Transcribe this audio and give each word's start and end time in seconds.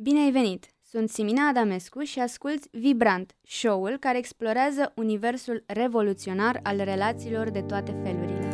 Bine 0.00 0.20
ai 0.20 0.30
venit! 0.30 0.66
Sunt 0.82 1.08
Simina 1.08 1.48
Adamescu 1.48 2.02
și 2.02 2.20
asculți 2.20 2.68
Vibrant, 2.70 3.36
show-ul 3.42 3.96
care 4.00 4.18
explorează 4.18 4.92
universul 4.96 5.64
revoluționar 5.66 6.60
al 6.62 6.76
relațiilor 6.76 7.50
de 7.50 7.62
toate 7.62 8.00
felurile. 8.02 8.47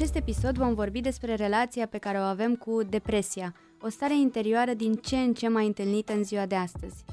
Acest 0.00 0.16
episod 0.16 0.56
vom 0.56 0.74
vorbi 0.74 1.00
despre 1.00 1.34
relația 1.34 1.86
pe 1.86 1.98
care 1.98 2.18
o 2.18 2.20
avem 2.20 2.56
cu 2.56 2.82
depresia, 2.82 3.54
o 3.80 3.88
stare 3.88 4.18
interioară 4.18 4.74
din 4.74 4.94
ce 4.94 5.16
în 5.16 5.34
ce 5.34 5.48
mai 5.48 5.66
întâlnită 5.66 6.12
în 6.12 6.24
ziua 6.24 6.46
de 6.46 6.54
astăzi. 6.54 7.04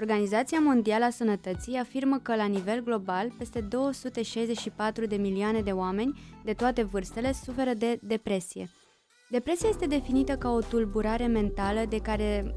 Organizația 0.00 0.58
Mondială 0.60 1.04
a 1.04 1.10
Sănătății 1.10 1.76
afirmă 1.76 2.18
că 2.18 2.34
la 2.34 2.44
nivel 2.44 2.82
global 2.82 3.32
peste 3.38 3.60
264 3.60 5.06
de 5.06 5.16
milioane 5.16 5.60
de 5.60 5.70
oameni 5.70 6.18
de 6.44 6.52
toate 6.52 6.82
vârstele 6.82 7.32
suferă 7.32 7.74
de 7.74 7.98
depresie. 8.02 8.70
Depresia 9.30 9.68
este 9.68 9.86
definită 9.86 10.36
ca 10.36 10.50
o 10.50 10.60
tulburare 10.60 11.26
mentală 11.26 11.84
de 11.88 12.00
care 12.00 12.54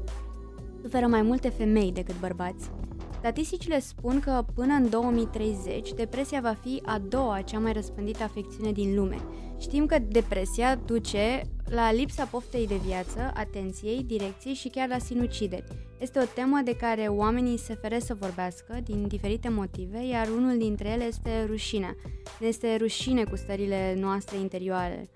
suferă 0.82 1.06
mai 1.06 1.22
multe 1.22 1.48
femei 1.48 1.92
decât 1.92 2.20
bărbați. 2.20 2.70
Statisticile 3.18 3.80
spun 3.80 4.20
că 4.20 4.44
până 4.54 4.74
în 4.74 4.90
2030 4.90 5.92
depresia 5.92 6.40
va 6.40 6.56
fi 6.62 6.82
a 6.84 6.98
doua 7.08 7.40
cea 7.40 7.58
mai 7.58 7.72
răspândită 7.72 8.22
afecțiune 8.22 8.72
din 8.72 8.94
lume. 8.94 9.16
Știm 9.60 9.86
că 9.86 9.98
depresia 9.98 10.74
duce 10.74 11.42
la 11.68 11.92
lipsa 11.92 12.24
poftei 12.24 12.66
de 12.66 12.76
viață, 12.86 13.30
atenției, 13.34 14.02
direcției 14.02 14.54
și 14.54 14.68
chiar 14.68 14.88
la 14.88 14.98
sinucideri. 14.98 15.64
Este 16.00 16.18
o 16.18 16.24
temă 16.34 16.60
de 16.64 16.76
care 16.76 17.02
oamenii 17.02 17.58
se 17.58 17.74
feresc 17.74 18.06
să 18.06 18.14
vorbească 18.14 18.78
din 18.84 19.06
diferite 19.06 19.48
motive, 19.48 20.06
iar 20.06 20.28
unul 20.28 20.58
dintre 20.58 20.88
ele 20.88 21.04
este 21.04 21.44
rușinea. 21.46 21.96
Ne 22.40 22.46
este 22.46 22.76
rușine 22.76 23.24
cu 23.24 23.36
stările 23.36 23.96
noastre 23.98 24.38
interioare 24.38 25.10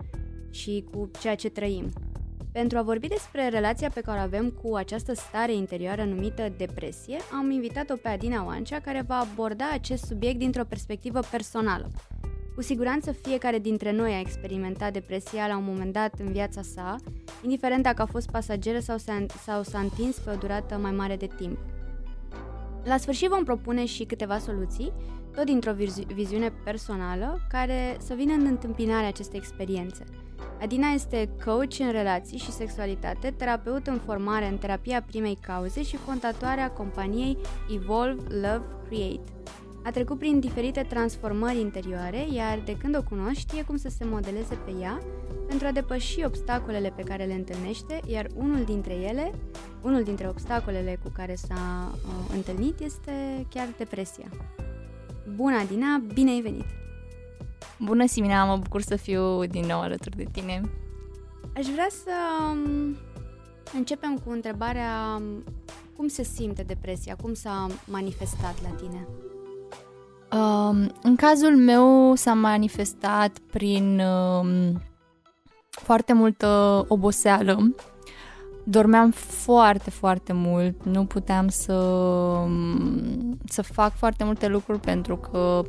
și 0.49 0.85
cu 0.91 1.11
ceea 1.19 1.35
ce 1.35 1.49
trăim. 1.49 1.91
Pentru 2.53 2.77
a 2.77 2.81
vorbi 2.81 3.07
despre 3.07 3.49
relația 3.49 3.89
pe 3.89 4.01
care 4.01 4.19
o 4.19 4.21
avem 4.21 4.49
cu 4.49 4.75
această 4.75 5.13
stare 5.13 5.53
interioară 5.53 6.03
numită 6.03 6.53
depresie, 6.57 7.17
am 7.31 7.51
invitat-o 7.51 7.95
pe 7.95 8.07
Adina 8.07 8.45
Oancea, 8.45 8.79
care 8.79 9.03
va 9.07 9.15
aborda 9.15 9.69
acest 9.71 10.03
subiect 10.03 10.39
dintr-o 10.39 10.63
perspectivă 10.63 11.19
personală. 11.31 11.89
Cu 12.55 12.61
siguranță 12.61 13.11
fiecare 13.11 13.59
dintre 13.59 13.91
noi 13.91 14.13
a 14.13 14.19
experimentat 14.19 14.93
depresia 14.93 15.47
la 15.47 15.57
un 15.57 15.63
moment 15.63 15.93
dat 15.93 16.13
în 16.19 16.31
viața 16.31 16.61
sa, 16.61 16.95
indiferent 17.41 17.83
dacă 17.83 18.01
a 18.01 18.05
fost 18.05 18.29
pasageră 18.29 18.79
sau 18.79 18.97
s-a, 18.97 19.25
sau 19.43 19.63
s-a 19.63 19.79
întins 19.79 20.17
pe 20.17 20.29
o 20.29 20.35
durată 20.35 20.77
mai 20.77 20.91
mare 20.91 21.15
de 21.15 21.27
timp. 21.37 21.57
La 22.83 22.97
sfârșit 22.97 23.29
vom 23.29 23.43
propune 23.43 23.85
și 23.85 24.03
câteva 24.03 24.37
soluții, 24.37 24.93
tot 25.35 25.45
dintr-o 25.45 25.73
viziune 26.13 26.53
personală, 26.63 27.39
care 27.49 27.97
să 27.99 28.13
vină 28.13 28.33
în 28.33 28.45
întâmpinarea 28.45 29.07
acestei 29.07 29.39
experiențe– 29.39 30.03
Adina 30.63 30.87
este 30.87 31.29
coach 31.45 31.79
în 31.79 31.91
relații 31.91 32.37
și 32.37 32.51
sexualitate, 32.51 33.33
terapeut 33.37 33.87
în 33.87 33.99
formare 34.05 34.47
în 34.47 34.57
terapia 34.57 35.01
primei 35.01 35.37
cauze 35.41 35.83
și 35.83 35.95
fondatoarea 35.95 36.71
companiei 36.71 37.37
Evolve 37.73 38.21
Love 38.33 38.65
Create. 38.87 39.31
A 39.83 39.91
trecut 39.91 40.19
prin 40.19 40.39
diferite 40.39 40.85
transformări 40.89 41.59
interioare, 41.59 42.27
iar 42.33 42.61
de 42.65 42.77
când 42.77 42.97
o 42.97 43.03
cunoști, 43.03 43.39
știe 43.39 43.63
cum 43.63 43.77
să 43.77 43.89
se 43.89 44.05
modeleze 44.05 44.55
pe 44.65 44.71
ea 44.81 44.99
pentru 45.47 45.67
a 45.67 45.71
depăși 45.71 46.23
obstacolele 46.25 46.93
pe 46.95 47.01
care 47.01 47.23
le 47.23 47.33
întâlnește, 47.33 47.99
iar 48.05 48.27
unul 48.35 48.63
dintre 48.63 48.93
ele, 48.93 49.31
unul 49.83 50.03
dintre 50.03 50.27
obstacolele 50.27 50.99
cu 51.03 51.09
care 51.09 51.35
s-a 51.35 51.91
uh, 51.93 52.33
întâlnit 52.33 52.79
este 52.79 53.45
chiar 53.49 53.67
depresia. 53.77 54.29
Bună, 55.35 55.57
Adina, 55.57 56.01
bine 56.13 56.29
ai 56.29 56.41
venit! 56.41 56.65
Bună, 57.79 58.05
Simina, 58.05 58.45
mă 58.45 58.57
bucur 58.57 58.81
să 58.81 58.95
fiu 58.95 59.45
din 59.45 59.65
nou 59.65 59.79
alături 59.79 60.15
de 60.15 60.25
tine. 60.31 60.61
Aș 61.55 61.65
vrea 61.65 61.87
să 62.03 62.11
um, 62.51 62.95
începem 63.73 64.17
cu 64.25 64.31
întrebarea 64.31 65.19
um, 65.19 65.43
cum 65.95 66.07
se 66.07 66.23
simte 66.23 66.63
depresia, 66.63 67.15
cum 67.21 67.33
s-a 67.33 67.67
manifestat 67.85 68.55
la 68.63 68.69
tine? 68.69 69.07
Um, 70.31 70.91
în 71.01 71.15
cazul 71.15 71.57
meu 71.57 72.15
s-a 72.15 72.33
manifestat 72.33 73.37
prin 73.51 73.99
um, 73.99 74.81
foarte 75.69 76.13
multă 76.13 76.85
oboseală. 76.87 77.75
Dormeam 78.63 79.11
foarte, 79.11 79.89
foarte 79.89 80.33
mult, 80.33 80.83
nu 80.83 81.05
puteam 81.05 81.47
să, 81.47 81.73
um, 81.73 83.37
să 83.45 83.61
fac 83.61 83.95
foarte 83.95 84.23
multe 84.23 84.47
lucruri 84.47 84.79
pentru 84.79 85.17
că 85.17 85.63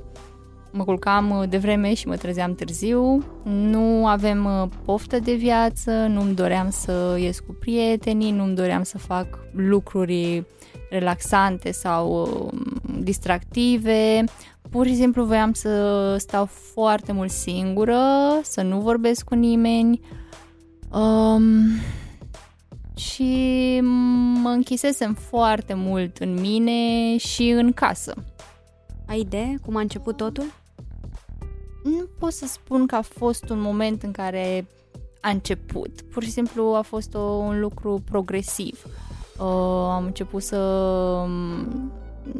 mă 0.70 0.84
culcam 0.84 1.30
uh, 1.30 1.48
de 1.48 1.56
vreme 1.56 1.94
și 1.94 2.08
mă 2.08 2.16
trezeam 2.16 2.54
târziu, 2.54 3.24
nu 3.42 4.06
avem 4.06 4.44
uh, 4.44 4.68
poftă 4.84 5.18
de 5.18 5.34
viață, 5.34 5.90
nu-mi 5.90 6.34
doream 6.34 6.70
să 6.70 7.16
ies 7.20 7.40
cu 7.40 7.56
prietenii, 7.60 8.30
nu-mi 8.30 8.54
doream 8.54 8.82
să 8.82 8.98
fac 8.98 9.26
lucruri 9.52 10.44
relaxante 10.90 11.72
sau 11.72 12.22
uh, 12.22 12.58
distractive, 13.00 14.24
pur 14.70 14.86
și 14.86 14.94
simplu 14.94 15.24
voiam 15.24 15.52
să 15.52 16.16
stau 16.18 16.44
foarte 16.44 17.12
mult 17.12 17.30
singură, 17.30 18.00
să 18.42 18.62
nu 18.62 18.80
vorbesc 18.80 19.24
cu 19.24 19.34
nimeni. 19.34 20.00
Um, 20.92 21.52
și 22.96 23.80
mă 24.42 24.48
închisesem 24.48 25.14
foarte 25.14 25.74
mult 25.74 26.16
în 26.16 26.40
mine 26.40 27.16
și 27.16 27.48
în 27.48 27.72
casă. 27.72 28.14
Ai 29.06 29.20
idee 29.20 29.58
cum 29.64 29.76
a 29.76 29.80
început 29.80 30.16
totul? 30.16 30.44
nu 31.84 32.08
pot 32.18 32.32
să 32.32 32.46
spun 32.46 32.86
că 32.86 32.94
a 32.94 33.00
fost 33.00 33.48
un 33.48 33.60
moment 33.60 34.02
în 34.02 34.12
care 34.12 34.66
a 35.20 35.30
început. 35.30 36.02
Pur 36.02 36.22
și 36.22 36.30
simplu 36.30 36.64
a 36.64 36.82
fost 36.82 37.14
o, 37.14 37.20
un 37.20 37.60
lucru 37.60 38.02
progresiv. 38.10 38.84
Uh, 39.38 39.46
am 39.90 40.04
început 40.04 40.42
să 40.42 40.58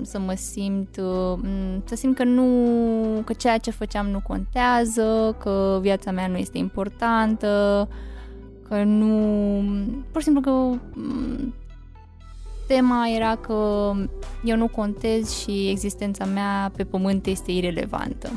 să 0.03 0.19
mă 0.19 0.35
simt 0.35 0.97
uh, 0.97 1.39
să 1.85 1.95
simt 1.95 2.17
că 2.17 2.25
nu 2.25 3.23
că 3.25 3.33
ceea 3.33 3.59
ce 3.59 3.71
făceam 3.71 4.07
nu 4.07 4.21
contează, 4.21 5.37
că 5.39 5.79
viața 5.81 6.11
mea 6.11 6.27
nu 6.27 6.37
este 6.37 6.59
importantă, 6.59 7.89
că 8.69 8.83
nu 8.83 9.15
pur 10.11 10.21
și 10.21 10.27
simplu 10.27 10.41
că 10.41 10.79
tema 12.67 13.09
era 13.09 13.37
că 13.37 13.93
eu 14.45 14.57
nu 14.57 14.69
contez 14.69 15.39
și 15.41 15.69
existența 15.71 16.25
mea 16.25 16.73
pe 16.77 16.85
pământ 16.85 17.27
este 17.27 17.53
irelevantă. 17.53 18.31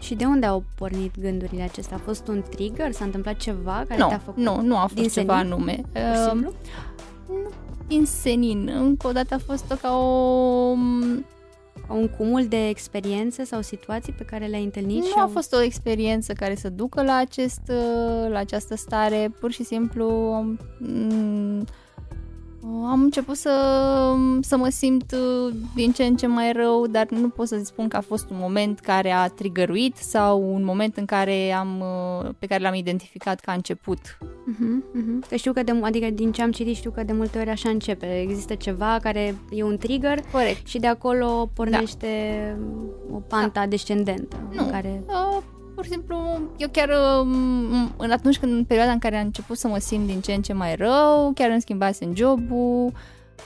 Și 0.00 0.14
de 0.14 0.24
unde 0.24 0.46
au 0.46 0.64
pornit 0.74 1.20
gândurile 1.20 1.62
acestea? 1.62 1.96
A 1.96 2.00
fost 2.04 2.28
un 2.28 2.42
trigger? 2.50 2.92
S-a 2.92 3.04
întâmplat 3.04 3.36
ceva 3.36 3.84
care 3.88 4.00
no, 4.00 4.06
te-a 4.08 4.18
făcut? 4.24 4.42
Nu, 4.42 4.60
nu 4.60 4.76
a 4.76 4.80
fost 4.80 4.94
din 4.94 5.08
ceva 5.08 5.36
senin? 5.36 5.52
anume. 5.52 5.80
Pur 5.92 6.00
și 6.00 6.18
Uh, 6.20 6.28
simplu? 6.30 6.52
nu, 7.28 7.50
din 7.86 8.04
senin. 8.06 8.70
Încă 8.74 9.06
o 9.08 9.12
dată 9.12 9.34
a 9.34 9.38
fost 9.46 9.78
ca 9.82 9.96
o... 9.96 10.74
Ca 11.90 11.96
un 11.96 12.08
cumul 12.08 12.46
de 12.46 12.68
experiențe 12.68 13.44
sau 13.44 13.60
situații 13.60 14.12
pe 14.12 14.24
care 14.24 14.46
le-ai 14.46 14.64
întâlnit? 14.64 15.04
și 15.04 15.12
Nu 15.14 15.20
a 15.20 15.24
au... 15.24 15.28
fost 15.28 15.52
o 15.52 15.62
experiență 15.62 16.32
care 16.32 16.54
să 16.54 16.68
ducă 16.68 17.02
la, 17.02 17.14
acest, 17.16 17.60
uh, 17.68 18.30
la 18.30 18.38
această 18.38 18.76
stare. 18.76 19.32
Pur 19.40 19.50
și 19.50 19.64
simplu 19.64 20.08
mm, 20.78 21.64
am 22.62 23.02
început 23.02 23.36
să, 23.36 23.50
să 24.40 24.56
mă 24.56 24.68
simt 24.68 25.12
uh, 25.12 25.54
din 25.74 25.92
ce 25.92 26.04
în 26.04 26.16
ce 26.16 26.26
mai 26.26 26.52
rău, 26.52 26.86
dar 26.86 27.06
nu 27.08 27.28
pot 27.28 27.48
să 27.48 27.60
spun 27.64 27.88
că 27.88 27.96
a 27.96 28.00
fost 28.00 28.30
un 28.30 28.36
moment 28.40 28.78
care 28.78 29.10
a 29.10 29.28
trigăruit 29.28 29.96
sau 29.96 30.54
un 30.54 30.64
moment 30.64 30.96
în 30.96 31.04
care 31.04 31.52
am, 31.52 31.80
uh, 31.80 32.30
pe 32.38 32.46
care 32.46 32.62
l-am 32.62 32.74
identificat 32.74 33.40
ca 33.40 33.52
început. 33.52 33.98
Uh-huh, 33.98 35.00
uh-huh. 35.00 35.28
Că 35.28 35.36
știu 35.36 35.52
că, 35.52 35.62
de, 35.62 35.80
adică 35.82 36.10
din 36.10 36.32
ce 36.32 36.42
am 36.42 36.50
citit, 36.50 36.76
știu 36.76 36.90
că 36.90 37.02
de 37.02 37.12
multe 37.12 37.38
ori 37.38 37.50
așa 37.50 37.68
începe. 37.68 38.20
Există 38.20 38.54
ceva 38.54 38.98
care 39.02 39.34
e 39.50 39.62
un 39.62 39.76
trigger 39.76 40.20
Corect. 40.32 40.66
și 40.66 40.78
de 40.78 40.86
acolo 40.86 41.50
pornește 41.54 42.08
o 43.12 43.16
panta 43.16 43.66
descendentă. 43.66 44.36
Nu. 44.52 44.64
În 44.64 44.70
care... 44.70 45.02
Uh, 45.06 45.42
pur 45.74 45.84
și 45.84 45.90
simplu, 45.90 46.40
eu 46.56 46.68
chiar 46.68 46.88
um, 47.20 47.94
în 47.96 48.10
atunci 48.10 48.38
când, 48.38 48.52
în 48.52 48.64
perioada 48.64 48.92
în 48.92 48.98
care 48.98 49.16
am 49.16 49.24
început 49.24 49.58
să 49.58 49.68
mă 49.68 49.78
simt 49.78 50.06
din 50.06 50.20
ce 50.20 50.32
în 50.32 50.42
ce 50.42 50.52
mai 50.52 50.76
rău, 50.76 51.32
chiar 51.34 51.50
îmi 51.50 51.60
schimbasem 51.60 52.14
jobul, 52.14 52.92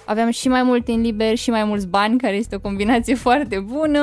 aveam 0.07 0.31
și 0.31 0.49
mai 0.49 0.63
mult 0.63 0.85
timp 0.85 1.05
liber 1.05 1.37
și 1.37 1.51
mai 1.51 1.65
mulți 1.65 1.87
bani, 1.87 2.19
care 2.19 2.37
este 2.37 2.55
o 2.55 2.61
combinație 2.61 3.15
foarte 3.27 3.59
bună. 3.61 4.01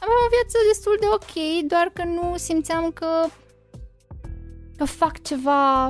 Aveam 0.00 0.20
o 0.26 0.30
viață 0.30 0.56
destul 0.68 0.96
de 1.00 1.06
ok, 1.10 1.66
doar 1.68 1.90
că 1.92 2.04
nu 2.04 2.34
simțeam 2.36 2.90
că 2.94 3.06
că 4.76 4.84
fac 4.84 5.22
ceva 5.22 5.88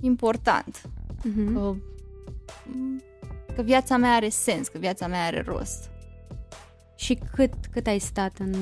important, 0.00 0.80
Uh-huh. 1.18 1.52
că, 1.54 1.74
că 3.54 3.62
viața 3.62 3.96
mea 3.96 4.14
are 4.14 4.28
sens, 4.28 4.68
că 4.68 4.78
viața 4.78 5.06
mea 5.06 5.24
are 5.24 5.42
rost. 5.46 5.90
Și 6.98 7.18
cât, 7.34 7.52
cât 7.72 7.86
ai 7.86 7.98
stat 7.98 8.36
în, 8.38 8.54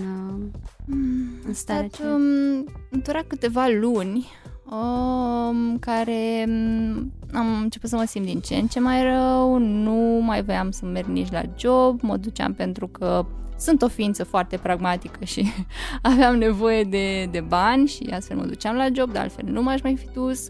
în 1.47 1.55
starea 1.55 1.89
stat, 1.93 2.07
um, 2.07 2.65
Dura 3.03 3.23
câteva 3.27 3.67
luni 3.81 4.27
um, 4.71 5.79
care 5.79 6.45
um, 6.49 7.13
am 7.33 7.61
început 7.63 7.89
să 7.89 7.97
mă 7.97 8.05
simt 8.07 8.25
din 8.25 8.41
ce 8.41 8.55
în 8.55 8.67
ce 8.67 8.81
mai 8.81 9.03
rău, 9.03 9.59
nu 9.59 10.21
mai 10.23 10.43
voiam 10.43 10.71
să 10.71 10.85
merg 10.85 11.07
nici 11.07 11.31
la 11.31 11.43
job, 11.57 12.01
mă 12.03 12.17
duceam 12.17 12.55
pentru 12.55 12.89
că 12.89 13.27
sunt 13.59 13.83
o 13.83 13.89
ființă 13.89 14.25
foarte 14.25 14.57
pragmatică 14.57 15.25
și 15.25 15.47
aveam 16.13 16.37
nevoie 16.37 16.85
de, 16.85 17.29
de 17.31 17.41
bani 17.41 17.87
și 17.87 18.11
astfel 18.13 18.37
mă 18.37 18.45
duceam 18.45 18.77
la 18.77 18.87
job, 18.93 19.13
dar 19.13 19.23
altfel 19.23 19.45
nu 19.49 19.63
m-aș 19.63 19.83
mai 19.83 19.97
fi 19.97 20.09
dus 20.15 20.49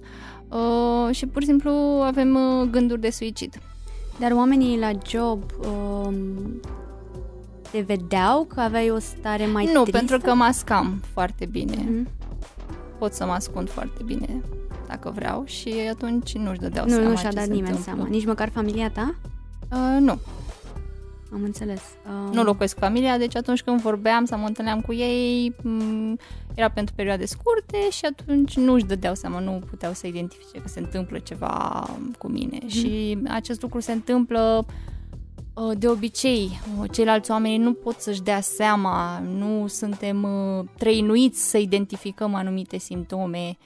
uh, 0.49 1.15
și 1.15 1.27
pur 1.27 1.41
și 1.43 1.49
simplu 1.49 1.71
avem 2.05 2.35
uh, 2.35 2.69
gânduri 2.71 3.01
de 3.01 3.11
suicid. 3.11 3.59
Dar 4.19 4.33
oamenii 4.33 4.79
la 4.79 4.91
job 5.09 5.43
uh, 5.61 6.15
te 7.71 7.81
vedeau 7.81 8.45
că 8.55 8.61
aveai 8.61 8.91
o 8.91 8.99
stare 8.99 9.47
mai 9.47 9.65
Nu, 9.73 9.83
tristă? 9.83 9.99
pentru 9.99 10.19
că 10.19 10.35
mascam 10.35 11.03
foarte 11.13 11.47
bine. 11.47 11.77
Mm-hmm. 11.77 12.11
Pot 12.99 13.13
să 13.13 13.25
mă 13.27 13.33
ascund 13.33 13.71
foarte 13.71 14.03
bine 14.05 14.41
dacă 14.89 15.11
vreau 15.15 15.43
și 15.45 15.75
atunci 15.91 16.33
nu-și 16.37 16.59
dădeau 16.61 16.85
nu, 16.85 16.91
seama 16.91 17.09
Nu 17.09 17.17
și-a 17.17 17.33
dat 17.33 17.47
nimeni 17.47 17.59
întâmplă. 17.61 17.85
seama, 17.85 18.07
nici 18.09 18.25
măcar 18.27 18.49
familia 18.49 18.91
ta? 18.91 19.15
Uh, 19.73 19.97
nu. 20.01 20.19
Am 21.33 21.43
înțeles. 21.43 21.81
Uh... 22.05 22.35
Nu 22.35 22.43
locuiesc 22.43 22.75
cu 22.75 22.81
familia, 22.81 23.19
deci 23.19 23.37
atunci 23.37 23.63
când 23.63 23.81
vorbeam 23.81 24.25
sau 24.25 24.39
mă 24.39 24.47
întâlneam 24.47 24.81
cu 24.81 24.93
ei, 24.93 25.55
m- 25.59 26.21
era 26.55 26.71
pentru 26.71 26.95
perioade 26.95 27.27
scurte 27.27 27.91
și 27.91 28.05
atunci 28.05 28.57
nu 28.57 28.73
își 28.73 28.85
dădeau 28.85 29.15
seama, 29.15 29.39
nu 29.41 29.63
puteau 29.71 29.93
să 29.93 30.07
identifice 30.07 30.59
că 30.59 30.69
se 30.69 30.79
întâmplă 30.81 31.19
ceva 31.19 31.85
cu 32.19 32.29
mine. 32.29 32.59
Mm. 32.63 32.69
Și 32.69 33.19
acest 33.29 33.63
lucru 33.63 33.81
se 33.81 33.93
întâmplă 33.93 34.65
uh, 34.69 34.75
de 35.79 35.89
obicei. 35.89 36.61
Uh, 36.79 36.91
ceilalți 36.91 37.31
oameni 37.31 37.57
nu 37.57 37.73
pot 37.73 38.01
să-și 38.01 38.23
dea 38.23 38.41
seama, 38.41 39.19
nu 39.19 39.67
suntem 39.67 40.23
uh, 40.23 40.65
trăinuiți 40.79 41.51
să 41.51 41.59
identificăm 41.59 42.35
anumite 42.35 42.79
simptome 42.79 43.57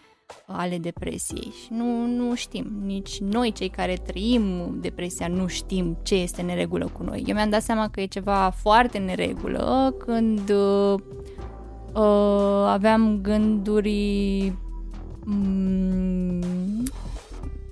ale 0.46 0.78
depresiei 0.78 1.52
și 1.62 1.72
nu, 1.72 2.06
nu 2.06 2.34
știm, 2.34 2.66
nici 2.84 3.20
noi 3.20 3.52
cei 3.52 3.68
care 3.68 3.94
trăim 3.94 4.76
depresia 4.80 5.28
nu 5.28 5.46
știm 5.46 5.96
ce 6.02 6.14
este 6.14 6.42
neregulă 6.42 6.90
cu 6.92 7.02
noi. 7.02 7.24
Eu 7.26 7.34
mi-am 7.34 7.50
dat 7.50 7.62
seama 7.62 7.88
că 7.88 8.00
e 8.00 8.06
ceva 8.06 8.50
foarte 8.56 8.98
neregulă 8.98 9.94
când 9.98 10.50
uh, 10.50 10.94
uh, 11.94 12.64
aveam 12.66 13.18
gânduri 13.22 14.52
um, 15.26 16.40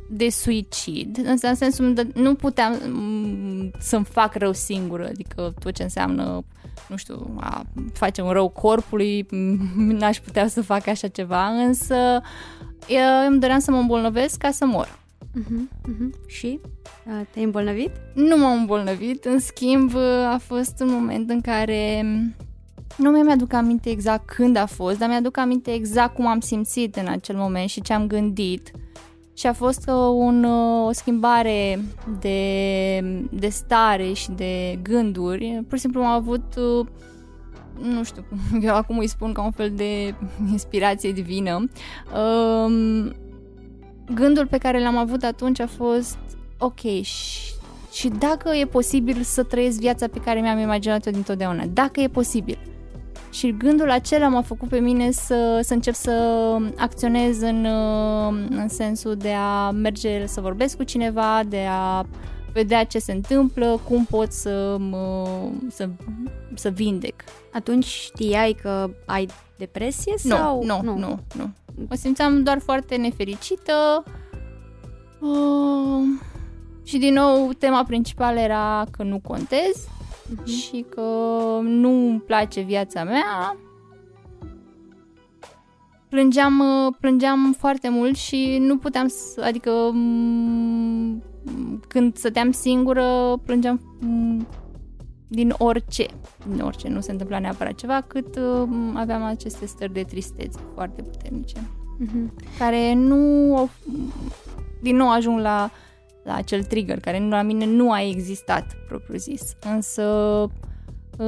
de 0.09 0.29
suicid, 0.29 1.19
în 1.25 1.55
sensul 1.55 1.95
de 1.95 2.09
nu 2.15 2.35
puteam 2.35 2.77
um, 2.87 3.71
să-mi 3.79 4.05
fac 4.05 4.35
rău 4.35 4.53
singură, 4.53 5.07
adică 5.07 5.55
tot 5.59 5.75
ce 5.75 5.83
înseamnă 5.83 6.45
nu 6.89 6.97
știu, 6.97 7.37
a 7.41 7.65
face 7.93 8.23
un 8.23 8.31
rău 8.31 8.49
corpului, 8.49 9.27
n-aș 9.77 10.19
putea 10.19 10.49
să 10.49 10.63
fac 10.63 10.87
așa 10.87 11.09
ceva, 11.09 11.47
însă 11.47 12.21
eu 12.89 13.27
îmi 13.29 13.41
doream 13.41 13.59
să 13.59 13.71
mă 13.71 13.77
îmbolnăvesc 13.77 14.37
ca 14.37 14.51
să 14.51 14.67
mor. 14.67 14.99
Uh-huh, 15.39 15.91
uh-huh. 15.91 16.27
Și? 16.27 16.61
Te-ai 17.31 17.45
îmbolnăvit? 17.45 17.91
Nu 18.15 18.37
m-am 18.37 18.59
îmbolnăvit, 18.59 19.25
în 19.25 19.39
schimb 19.39 19.97
a 20.27 20.39
fost 20.39 20.81
un 20.81 20.91
moment 20.91 21.31
în 21.31 21.41
care 21.41 22.03
nu 22.97 23.11
mi-aduc 23.11 23.53
aminte 23.53 23.91
exact 23.91 24.27
când 24.27 24.57
a 24.57 24.67
fost, 24.67 24.99
dar 24.99 25.09
mi-aduc 25.09 25.37
aminte 25.37 25.73
exact 25.73 26.15
cum 26.15 26.27
am 26.27 26.41
simțit 26.41 26.97
în 26.97 27.07
acel 27.07 27.37
moment 27.37 27.69
și 27.69 27.81
ce 27.81 27.93
am 27.93 28.07
gândit. 28.07 28.71
Și 29.39 29.47
a 29.47 29.53
fost 29.53 29.89
uh, 29.89 29.95
un, 30.15 30.45
uh, 30.45 30.87
o 30.87 30.93
schimbare 30.93 31.85
de, 32.21 33.01
de 33.31 33.49
stare 33.49 34.13
și 34.13 34.31
de 34.31 34.79
gânduri. 34.83 35.63
Pur 35.69 35.77
și 35.77 35.83
simplu 35.83 36.01
am 36.01 36.07
avut, 36.07 36.57
uh, 36.57 36.87
nu 37.83 38.05
știu, 38.05 38.25
eu 38.67 38.75
acum 38.75 38.99
îi 38.99 39.07
spun 39.07 39.33
ca 39.33 39.43
un 39.43 39.51
fel 39.51 39.71
de 39.71 40.15
inspirație 40.51 41.13
divină. 41.13 41.55
Um, 41.55 43.15
gândul 44.15 44.47
pe 44.47 44.59
care 44.59 44.83
l-am 44.83 44.97
avut 44.97 45.23
atunci 45.23 45.61
a 45.61 45.67
fost, 45.67 46.19
ok, 46.59 46.81
și, 47.03 47.53
și 47.93 48.09
dacă 48.09 48.55
e 48.55 48.65
posibil 48.65 49.23
să 49.23 49.43
trăiesc 49.43 49.79
viața 49.79 50.07
pe 50.07 50.21
care 50.21 50.41
mi-am 50.41 50.59
imaginat-o 50.59 51.11
dintotdeauna, 51.11 51.65
dacă 51.73 52.01
e 52.01 52.09
posibil, 52.09 52.59
și 53.39 53.57
gândul 53.57 53.91
acela 53.91 54.29
m-a 54.29 54.43
făcut 54.43 54.69
pe 54.69 54.79
mine 54.79 55.11
să, 55.11 55.61
să 55.63 55.75
încep 55.75 55.95
să 55.95 56.13
acționez 56.77 57.41
în, 57.41 57.65
în 58.51 58.69
sensul 58.69 59.15
de 59.17 59.33
a 59.33 59.71
merge 59.71 60.27
să 60.27 60.41
vorbesc 60.41 60.77
cu 60.77 60.83
cineva, 60.83 61.41
de 61.49 61.67
a 61.69 62.05
vedea 62.53 62.85
ce 62.85 62.99
se 62.99 63.13
întâmplă, 63.13 63.81
cum 63.89 64.05
pot 64.05 64.33
să, 64.33 64.77
mă, 64.79 65.29
să, 65.71 65.89
să 66.55 66.69
vindec. 66.69 67.15
Atunci 67.53 67.85
știai 67.85 68.57
că 68.63 68.91
ai 69.07 69.29
depresie 69.59 70.15
nu, 70.23 70.35
sau... 70.35 70.65
Nu, 70.65 70.81
nu, 70.83 70.99
nu, 70.99 71.19
nu. 71.35 71.51
Mă 71.89 71.95
simțeam 71.95 72.43
doar 72.43 72.59
foarte 72.59 72.97
nefericită. 72.97 74.05
Uh, 75.21 76.03
și 76.85 76.99
din 76.99 77.13
nou, 77.13 77.51
tema 77.59 77.85
principală 77.85 78.41
era 78.41 78.85
că 78.91 79.03
nu 79.03 79.21
contez 79.23 79.89
uh-huh. 80.35 80.45
și 80.45 80.85
că 80.89 81.03
nu 81.63 81.91
îmi 81.91 82.21
place 82.21 82.61
viața 82.61 83.05
mea. 83.05 83.57
Plângeam, 86.09 86.63
plângeam 87.01 87.55
foarte 87.59 87.89
mult 87.89 88.17
și 88.17 88.59
nu 88.61 88.79
puteam 88.79 89.09
să, 89.09 89.45
adică 89.45 89.71
când 91.89 92.17
stăteam 92.17 92.51
singură 92.51 93.37
plângeam 93.45 93.81
din 95.29 95.55
orice, 95.59 96.07
din 96.47 96.61
orice, 96.61 96.89
nu 96.89 97.01
se 97.01 97.11
întâmpla 97.11 97.39
neapărat 97.39 97.75
ceva, 97.75 98.01
cât 98.01 98.39
aveam 98.95 99.23
aceste 99.23 99.67
stări 99.67 99.93
de 99.93 100.03
tristețe 100.03 100.59
foarte 100.75 101.03
puternice, 101.03 101.57
uh-huh. 101.57 102.59
care 102.59 102.95
nu, 102.95 103.71
din 104.83 104.97
nou 104.97 105.11
ajung 105.11 105.41
la 105.41 105.71
la 106.25 106.35
acel 106.35 106.65
trigger, 106.65 107.01
care 107.01 107.29
la 107.29 107.43
mine 107.43 107.65
nu 107.65 107.93
a 107.93 108.03
existat, 108.03 108.77
propriu 108.89 109.19
zis. 109.19 109.57
Însă, 109.75 110.47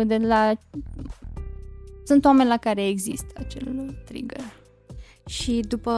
de 0.07 0.17
la... 0.17 0.53
sunt 2.05 2.25
oameni 2.25 2.49
la 2.49 2.57
care 2.57 2.87
există 2.87 3.33
acel 3.37 3.95
trigger. 4.05 4.45
Și 5.27 5.65
după 5.69 5.93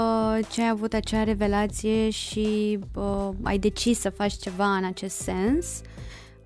ce 0.51 0.63
ai 0.63 0.69
avut 0.69 0.93
acea 0.93 1.25
revelație 1.25 2.11
și 2.11 2.79
uh, 2.95 3.29
ai 3.43 3.59
decis 3.59 3.99
să 3.99 4.11
faci 4.11 4.33
ceva 4.33 4.77
în 4.77 4.85
acest 4.85 5.17
sens, 5.17 5.81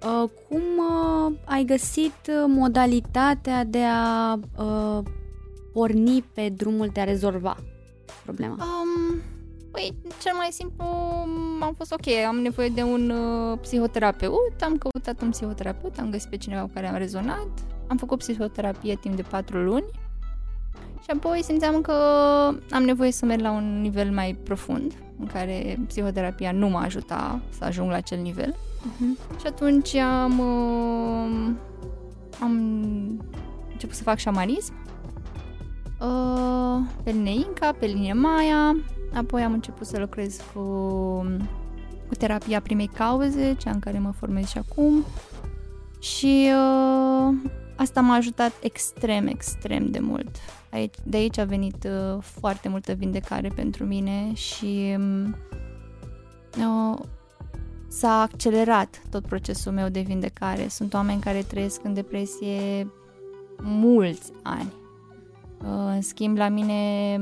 uh, 0.02 0.30
cum 0.48 0.62
uh, 0.78 1.32
ai 1.44 1.64
găsit 1.64 2.30
modalitatea 2.46 3.64
de 3.64 3.82
a 3.82 4.38
uh, 4.58 5.02
porni 5.72 6.24
pe 6.34 6.48
drumul 6.48 6.90
de 6.92 7.00
a 7.00 7.04
rezolva 7.04 7.56
problema? 8.24 8.54
Um, 8.54 9.20
Păi, 9.76 9.94
cel 10.22 10.32
mai 10.36 10.48
simplu 10.50 10.84
am 11.60 11.74
fost 11.76 11.92
ok, 11.92 12.06
am 12.28 12.36
nevoie 12.36 12.68
de 12.68 12.82
un 12.82 13.10
uh, 13.10 13.58
psihoterapeut, 13.60 14.62
am 14.62 14.76
căutat 14.78 15.22
un 15.22 15.30
psihoterapeut, 15.30 15.98
am 15.98 16.10
găsit 16.10 16.30
pe 16.30 16.36
cineva 16.36 16.60
cu 16.60 16.70
care 16.74 16.88
am 16.88 16.96
rezonat, 16.96 17.48
am 17.86 17.96
făcut 17.96 18.18
psihoterapie 18.18 18.98
timp 19.00 19.16
de 19.16 19.22
patru 19.22 19.58
luni 19.58 19.84
și 21.02 21.10
apoi 21.14 21.42
simțeam 21.42 21.80
că 21.80 21.92
am 22.70 22.82
nevoie 22.82 23.12
să 23.12 23.24
merg 23.24 23.40
la 23.40 23.50
un 23.50 23.80
nivel 23.80 24.10
mai 24.10 24.38
profund, 24.44 24.92
în 25.18 25.26
care 25.26 25.78
psihoterapia 25.86 26.52
nu 26.52 26.68
m-a 26.68 26.82
ajutat 26.82 27.40
să 27.58 27.64
ajung 27.64 27.90
la 27.90 27.96
acel 27.96 28.18
nivel. 28.18 28.54
Uh-huh. 28.54 29.40
Și 29.40 29.46
atunci 29.46 29.94
am, 29.94 30.38
uh, 30.38 31.50
am 32.40 32.52
început 33.72 33.94
să 33.94 34.02
fac 34.02 34.18
șamanism 34.18 34.72
uh, 36.00 36.78
pe 37.02 37.10
linie 37.10 37.32
Inca, 37.32 37.72
pe 37.72 37.86
linie 37.86 38.12
Maya, 38.12 38.76
Apoi 39.16 39.42
am 39.42 39.52
început 39.52 39.86
să 39.86 39.98
lucrez 39.98 40.40
cu, 40.52 40.60
cu 42.08 42.14
terapia 42.18 42.60
primei 42.60 42.86
cauze, 42.86 43.54
cea 43.58 43.70
în 43.70 43.78
care 43.78 43.98
mă 43.98 44.10
formez 44.10 44.48
și 44.48 44.58
acum. 44.58 45.04
Și 46.00 46.48
uh, 46.48 47.34
asta 47.76 48.00
m-a 48.00 48.14
ajutat 48.14 48.52
extrem, 48.60 49.26
extrem 49.26 49.90
de 49.90 49.98
mult. 49.98 50.36
Aici, 50.70 50.94
de 51.02 51.16
aici 51.16 51.38
a 51.38 51.44
venit 51.44 51.84
uh, 51.84 52.22
foarte 52.22 52.68
multă 52.68 52.92
vindecare 52.92 53.48
pentru 53.48 53.84
mine 53.84 54.34
și 54.34 54.96
uh, 56.58 56.98
s-a 57.88 58.20
accelerat 58.20 59.02
tot 59.10 59.26
procesul 59.26 59.72
meu 59.72 59.88
de 59.88 60.00
vindecare. 60.00 60.68
Sunt 60.68 60.94
oameni 60.94 61.20
care 61.20 61.42
trăiesc 61.42 61.84
în 61.84 61.94
depresie 61.94 62.90
mulți 63.62 64.32
ani. 64.42 64.72
Uh, 65.58 65.92
în 65.94 66.02
schimb, 66.02 66.36
la 66.36 66.48
mine 66.48 67.16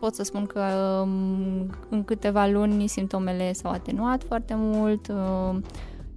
pot 0.00 0.14
să 0.14 0.22
spun 0.22 0.46
că 0.46 0.60
um, 1.02 1.70
în 1.88 2.04
câteva 2.04 2.46
luni 2.46 2.86
simptomele 2.86 3.52
s-au 3.52 3.70
atenuat 3.70 4.22
foarte 4.22 4.54
mult 4.56 5.08
um, 5.08 5.62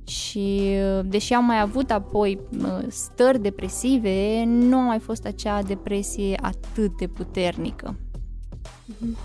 și 0.04 0.76
deși 1.06 1.34
am 1.34 1.46
mai 1.46 1.62
avut 1.62 1.92
apoi 1.92 2.40
uh, 2.62 2.86
stări 2.88 3.42
depresive, 3.42 4.44
nu 4.46 4.78
a 4.78 4.86
mai 4.86 5.00
fost 5.00 5.26
acea 5.26 5.62
depresie 5.62 6.40
atât 6.42 6.98
de 6.98 7.08
puternică. 7.08 7.96
Mhm. 8.86 9.18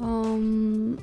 Um, 0.00 0.98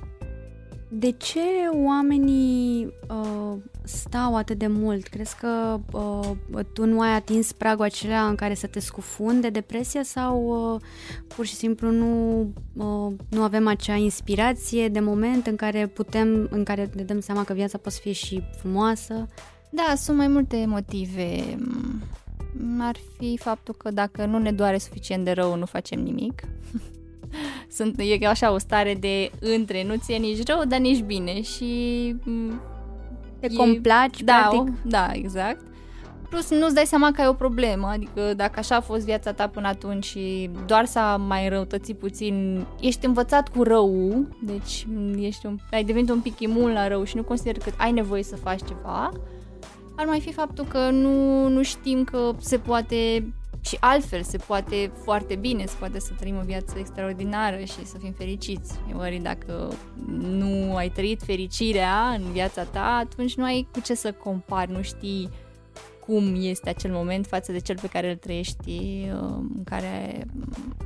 de 0.89 1.11
ce 1.11 1.39
oamenii 1.85 2.93
uh, 3.09 3.57
stau 3.87 4.35
atât 4.35 4.57
de 4.57 4.67
mult? 4.67 5.07
Crezi 5.07 5.35
că 5.35 5.79
uh, 5.91 6.59
tu 6.73 6.85
nu 6.85 6.99
ai 6.99 7.15
atins 7.15 7.51
pragul 7.51 7.85
acela 7.85 8.27
în 8.27 8.35
care 8.35 8.53
să 8.53 8.67
te 8.67 8.79
scufunde 8.79 9.49
depresia 9.49 10.03
sau 10.03 10.43
uh, 10.73 10.81
pur 11.35 11.45
și 11.45 11.53
simplu 11.53 11.91
nu, 11.91 12.39
uh, 12.73 13.13
nu 13.29 13.41
avem 13.41 13.67
acea 13.67 13.95
inspirație 13.95 14.87
de 14.87 14.99
moment 14.99 15.47
în 15.47 15.55
care 15.55 15.87
putem, 15.87 16.47
în 16.51 16.63
care 16.63 16.89
ne 16.95 17.03
dăm 17.03 17.19
seama 17.19 17.43
că 17.43 17.53
viața 17.53 17.77
poate 17.77 17.97
fi 18.01 18.11
și 18.11 18.43
frumoasă? 18.59 19.27
Da, 19.69 19.93
sunt 19.95 20.17
mai 20.17 20.27
multe 20.27 20.65
motive. 20.67 21.57
Ar 22.79 22.95
fi 23.17 23.37
faptul 23.37 23.73
că 23.73 23.91
dacă 23.91 24.25
nu 24.25 24.37
ne 24.37 24.51
doare 24.51 24.77
suficient 24.77 25.25
de 25.25 25.31
rău, 25.31 25.55
nu 25.55 25.65
facem 25.65 25.99
nimic. 25.99 26.43
Sunt, 27.75 27.99
e 27.99 28.27
așa 28.27 28.51
o 28.51 28.57
stare 28.57 28.95
de 28.99 29.31
între, 29.39 29.83
nu 29.83 29.95
ți-e 29.95 30.17
nici 30.17 30.47
rău, 30.47 30.65
dar 30.65 30.79
nici 30.79 31.01
bine 31.01 31.41
și... 31.41 32.15
Te 33.39 33.47
e, 33.51 33.55
complaci, 33.55 34.21
da, 34.21 34.33
practic. 34.33 34.59
O, 34.59 34.89
da, 34.89 35.09
exact. 35.13 35.61
Plus 36.29 36.49
nu-ți 36.49 36.73
dai 36.73 36.85
seama 36.85 37.11
că 37.11 37.21
ai 37.21 37.27
o 37.27 37.33
problemă, 37.33 37.87
adică 37.87 38.33
dacă 38.35 38.59
așa 38.59 38.75
a 38.75 38.81
fost 38.81 39.05
viața 39.05 39.33
ta 39.33 39.47
până 39.47 39.67
atunci 39.67 40.05
și 40.05 40.49
doar 40.65 40.85
s-a 40.85 41.17
mai 41.27 41.43
înrăutățit 41.43 41.97
puțin, 41.97 42.65
ești 42.79 43.05
învățat 43.05 43.49
cu 43.49 43.63
rău, 43.63 44.25
deci 44.41 44.87
ești 45.17 45.45
un, 45.45 45.57
ai 45.71 45.83
devenit 45.83 46.09
un 46.09 46.19
pic 46.19 46.39
imun 46.39 46.73
la 46.73 46.87
rău 46.87 47.03
și 47.03 47.15
nu 47.15 47.23
consider 47.23 47.57
că 47.57 47.71
ai 47.77 47.91
nevoie 47.91 48.23
să 48.23 48.35
faci 48.35 48.59
ceva, 48.67 49.11
ar 49.95 50.05
mai 50.05 50.19
fi 50.19 50.33
faptul 50.33 50.65
că 50.65 50.89
nu, 50.89 51.47
nu 51.47 51.63
știm 51.63 52.03
că 52.03 52.31
se 52.37 52.57
poate 52.57 53.27
și 53.61 53.77
altfel 53.79 54.23
se 54.23 54.37
poate 54.37 54.91
foarte 55.03 55.35
bine, 55.35 55.65
se 55.65 55.75
poate 55.79 55.99
să 55.99 56.11
trăim 56.19 56.37
o 56.37 56.45
viață 56.45 56.75
extraordinară 56.77 57.57
și 57.57 57.85
să 57.85 57.97
fim 57.97 58.11
fericiți. 58.11 58.73
Ori 58.97 59.19
dacă 59.23 59.73
nu 60.19 60.75
ai 60.75 60.89
trăit 60.89 61.23
fericirea 61.23 62.07
în 62.07 62.31
viața 62.31 62.63
ta, 62.63 62.99
atunci 63.01 63.35
nu 63.35 63.43
ai 63.43 63.67
cu 63.71 63.79
ce 63.79 63.93
să 63.93 64.11
compari, 64.11 64.71
nu 64.71 64.81
știi 64.81 65.29
cum 66.07 66.35
este 66.39 66.69
acel 66.69 66.91
moment 66.91 67.25
față 67.25 67.51
de 67.51 67.59
cel 67.59 67.77
pe 67.81 67.87
care 67.87 68.09
îl 68.09 68.15
trăiești 68.15 69.07
uh, 69.13 69.37
în 69.55 69.63
care 69.63 70.25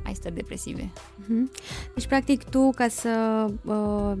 ai 0.04 0.14
stări 0.14 0.34
depresive. 0.34 0.92
Mhm. 1.16 1.50
Deci, 1.94 2.06
practic, 2.06 2.44
tu, 2.44 2.70
ca 2.74 2.88
să 2.88 3.46
uh, 3.64 4.12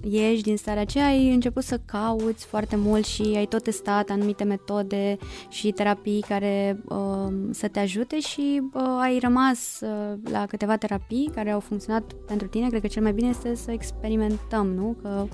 ieși 0.00 0.42
din 0.42 0.56
starea 0.56 0.82
aceea, 0.82 1.06
ai 1.06 1.32
început 1.32 1.62
să 1.62 1.80
cauți 1.84 2.46
foarte 2.46 2.76
mult 2.76 3.04
și 3.04 3.22
ai 3.36 3.46
tot 3.46 3.62
testat 3.62 4.10
anumite 4.10 4.44
metode 4.44 5.16
și 5.48 5.70
terapii 5.70 6.24
care 6.28 6.82
uh, 6.88 7.32
să 7.50 7.68
te 7.68 7.78
ajute 7.78 8.20
și 8.20 8.62
uh, 8.72 8.82
ai 9.00 9.18
rămas 9.18 9.80
uh, 9.80 10.18
la 10.30 10.46
câteva 10.46 10.76
terapii 10.76 11.30
care 11.34 11.50
au 11.50 11.60
funcționat 11.60 12.12
pentru 12.26 12.46
tine. 12.46 12.68
Cred 12.68 12.80
că 12.80 12.86
cel 12.86 13.02
mai 13.02 13.12
bine 13.12 13.28
este 13.28 13.54
să 13.54 13.70
experimentăm, 13.70 14.66
nu? 14.66 14.96
Că 15.02 15.26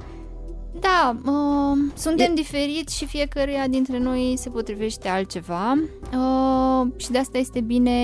da, 0.81 1.17
uh, 1.25 1.93
suntem 1.95 2.31
e... 2.31 2.35
diferiți 2.35 2.97
și 2.97 3.07
fiecăruia 3.07 3.69
dintre 3.69 3.99
noi 3.99 4.35
se 4.37 4.51
potrivește 4.51 5.09
altceva 5.09 5.73
uh, 5.73 6.93
și 6.97 7.11
de 7.11 7.19
asta 7.19 7.39
este 7.39 7.61
bine 7.61 8.01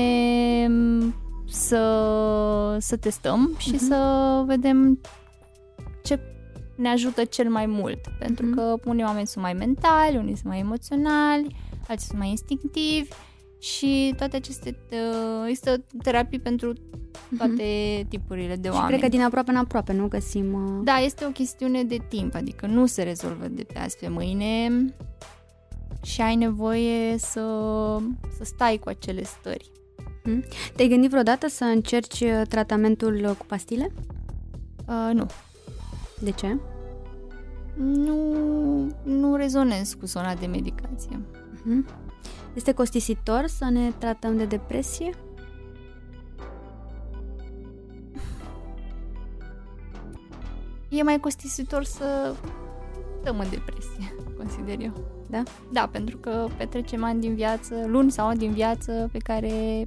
um, 0.69 1.14
să, 1.49 2.76
să 2.81 2.97
testăm 2.97 3.55
și 3.59 3.75
uh-huh. 3.75 3.88
să 3.88 4.43
vedem 4.47 5.00
ce 6.02 6.21
ne 6.76 6.88
ajută 6.88 7.25
cel 7.25 7.50
mai 7.50 7.67
mult. 7.67 8.00
Pentru 8.19 8.47
uh-huh. 8.47 8.55
că 8.55 8.75
unii 8.85 9.05
oameni 9.05 9.26
sunt 9.26 9.45
mai 9.45 9.52
mentali, 9.52 10.17
unii 10.17 10.35
sunt 10.35 10.49
mai 10.49 10.59
emoționali, 10.59 11.57
alții 11.88 12.07
sunt 12.07 12.19
mai 12.19 12.29
instinctivi 12.29 13.09
și 13.62 14.14
toate 14.16 14.37
aceste 14.37 14.76
uh, 14.90 15.45
există 15.47 15.85
terapii 16.02 16.40
pentru 16.40 16.73
toate 17.38 18.02
uh-huh. 18.02 18.09
tipurile 18.09 18.57
de 18.57 18.69
oameni. 18.69 18.85
Și 18.85 18.88
cred 18.88 19.00
că 19.00 19.16
din 19.16 19.25
aproape 19.25 19.50
în 19.50 19.57
aproape 19.57 19.92
nu 19.92 20.09
găsim... 20.09 20.52
Uh... 20.52 20.85
Da, 20.85 20.99
este 20.99 21.25
o 21.25 21.28
chestiune 21.28 21.85
de 21.85 21.97
timp, 22.09 22.35
adică 22.35 22.66
nu 22.66 22.87
se 22.87 23.02
rezolvă 23.02 23.49
de 23.49 23.62
pe 23.62 23.78
azi 23.78 23.99
pe 23.99 24.09
mâine 24.09 24.85
și 26.02 26.21
ai 26.21 26.35
nevoie 26.35 27.19
să, 27.19 27.40
să 28.37 28.45
stai 28.45 28.78
cu 28.78 28.88
acele 28.88 29.23
stări. 29.23 29.71
Uh-huh. 30.00 30.73
Te-ai 30.76 30.88
gândit 30.88 31.11
vreodată 31.11 31.49
să 31.49 31.64
încerci 31.64 32.21
uh, 32.21 32.42
tratamentul 32.49 33.25
uh, 33.25 33.37
cu 33.38 33.47
pastile? 33.47 33.92
Uh, 34.88 35.11
nu. 35.12 35.26
De 36.21 36.31
ce? 36.31 36.59
Nu, 37.76 38.87
nu 39.02 39.37
rezonez 39.37 39.95
cu 39.95 40.07
zona 40.07 40.35
de 40.35 40.47
medicație. 40.47 41.21
Uh-huh. 41.21 42.11
Este 42.55 42.73
costisitor 42.73 43.47
să 43.47 43.64
ne 43.64 43.91
tratăm 43.99 44.37
de 44.37 44.45
depresie? 44.45 45.11
E 50.88 51.02
mai 51.02 51.21
costisitor 51.21 51.85
să 51.85 52.35
stăm 53.21 53.38
în 53.38 53.50
depresie, 53.50 54.14
consider 54.37 54.81
eu. 54.81 54.93
Da? 55.26 55.43
Da, 55.73 55.88
pentru 55.93 56.17
că 56.17 56.47
petrecem 56.57 57.05
ani 57.05 57.21
din 57.21 57.35
viață, 57.35 57.75
luni 57.87 58.11
sau 58.11 58.26
ani 58.26 58.38
din 58.38 58.52
viață 58.52 59.09
pe 59.12 59.19
care 59.19 59.85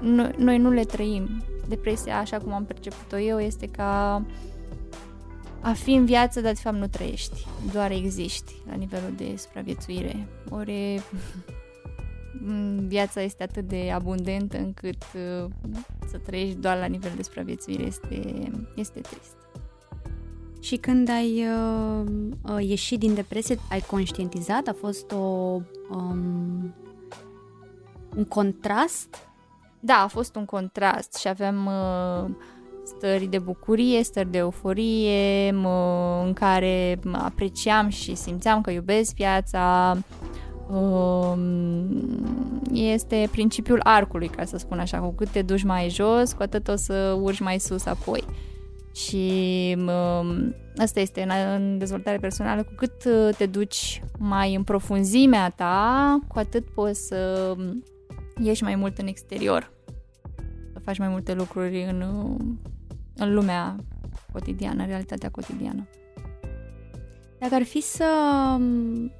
noi, 0.00 0.34
noi 0.36 0.58
nu 0.58 0.70
le 0.70 0.84
trăim. 0.84 1.42
Depresia, 1.68 2.18
așa 2.18 2.38
cum 2.38 2.52
am 2.52 2.64
perceput-o 2.64 3.18
eu, 3.18 3.40
este 3.40 3.66
ca 3.66 4.22
a 5.60 5.72
fi 5.72 5.92
în 5.92 6.04
viață, 6.04 6.40
dar 6.40 6.52
de 6.52 6.60
fapt 6.62 6.76
nu 6.76 6.86
trăiești, 6.86 7.46
doar 7.72 7.90
existi 7.90 8.54
la 8.68 8.74
nivelul 8.74 9.12
de 9.16 9.34
supraviețuire. 9.36 10.26
Ori 10.48 11.02
viața 12.86 13.20
este 13.20 13.42
atât 13.42 13.68
de 13.68 13.90
abundentă 13.94 14.58
încât 14.58 15.02
uh, 15.14 15.50
să 16.06 16.18
trăiești 16.18 16.56
doar 16.56 16.78
la 16.78 16.86
nivel 16.86 17.12
de 17.16 17.22
supraviețuire 17.22 17.82
este, 17.82 18.50
este 18.74 19.00
trist. 19.00 19.36
Și 20.60 20.76
când 20.76 21.08
ai 21.08 21.46
uh, 21.46 22.04
uh, 22.42 22.68
ieșit 22.68 22.98
din 22.98 23.14
depresie, 23.14 23.58
ai 23.70 23.80
conștientizat? 23.80 24.66
A 24.66 24.72
fost 24.72 25.12
o, 25.12 25.16
um, 25.90 26.74
un 28.16 28.24
contrast? 28.28 29.28
Da, 29.80 29.94
a 29.94 30.06
fost 30.06 30.36
un 30.36 30.44
contrast 30.44 31.14
și 31.14 31.28
aveam 31.28 31.66
uh, 31.66 32.30
stări 32.96 33.26
de 33.26 33.38
bucurie, 33.38 34.02
stări 34.02 34.30
de 34.30 34.38
euforie, 34.38 35.54
uh, 35.54 36.22
în 36.24 36.32
care 36.32 36.98
apreciam 37.12 37.88
și 37.88 38.14
simțeam 38.14 38.60
că 38.60 38.70
iubesc 38.70 39.14
viața, 39.14 39.96
Um, 40.70 41.88
este 42.72 43.28
principiul 43.30 43.80
arcului, 43.82 44.28
ca 44.28 44.44
să 44.44 44.56
spun 44.56 44.78
așa, 44.78 44.98
cu 44.98 45.12
cât 45.12 45.28
te 45.28 45.42
duci 45.42 45.62
mai 45.62 45.88
jos, 45.88 46.32
cu 46.32 46.42
atât 46.42 46.68
o 46.68 46.76
să 46.76 47.18
urci 47.20 47.40
mai 47.40 47.58
sus 47.58 47.86
apoi. 47.86 48.24
Și 48.94 49.76
um, 49.78 50.54
asta 50.76 51.00
este 51.00 51.26
în 51.56 51.78
dezvoltare 51.78 52.16
personală, 52.16 52.62
cu 52.62 52.72
cât 52.76 53.04
uh, 53.04 53.34
te 53.36 53.46
duci 53.46 54.02
mai 54.18 54.54
în 54.54 54.62
profunzimea 54.62 55.48
ta, 55.48 56.18
cu 56.28 56.38
atât 56.38 56.70
poți 56.70 57.06
să 57.06 57.54
ieși 58.42 58.62
mai 58.62 58.74
mult 58.74 58.98
în 58.98 59.06
exterior, 59.06 59.72
să 60.72 60.78
faci 60.84 60.98
mai 60.98 61.08
multe 61.08 61.34
lucruri 61.34 61.84
în, 61.84 62.04
în 63.20 63.34
lumea 63.34 63.76
cotidiană, 64.32 64.82
în 64.82 64.88
realitatea 64.88 65.30
cotidiană. 65.30 65.86
Dacă 67.38 67.54
ar 67.54 67.62
fi 67.62 67.80
să 67.80 68.06
um, 68.58 69.12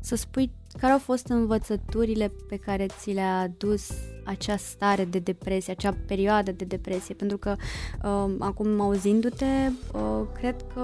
să 0.00 0.16
spui 0.16 0.50
care 0.78 0.92
au 0.92 0.98
fost 0.98 1.26
învățăturile 1.28 2.32
pe 2.48 2.56
care 2.56 2.86
ți 2.86 3.10
le-a 3.10 3.38
adus 3.38 3.90
acea 4.24 4.56
stare 4.56 5.04
de 5.04 5.18
depresie, 5.18 5.72
acea 5.72 5.96
perioadă 6.06 6.52
de 6.52 6.64
depresie, 6.64 7.14
pentru 7.14 7.38
că 7.38 7.56
uh, 8.02 8.34
acum 8.38 8.80
auzindu-te, 8.80 9.70
uh, 9.92 10.26
cred 10.32 10.64
că 10.74 10.80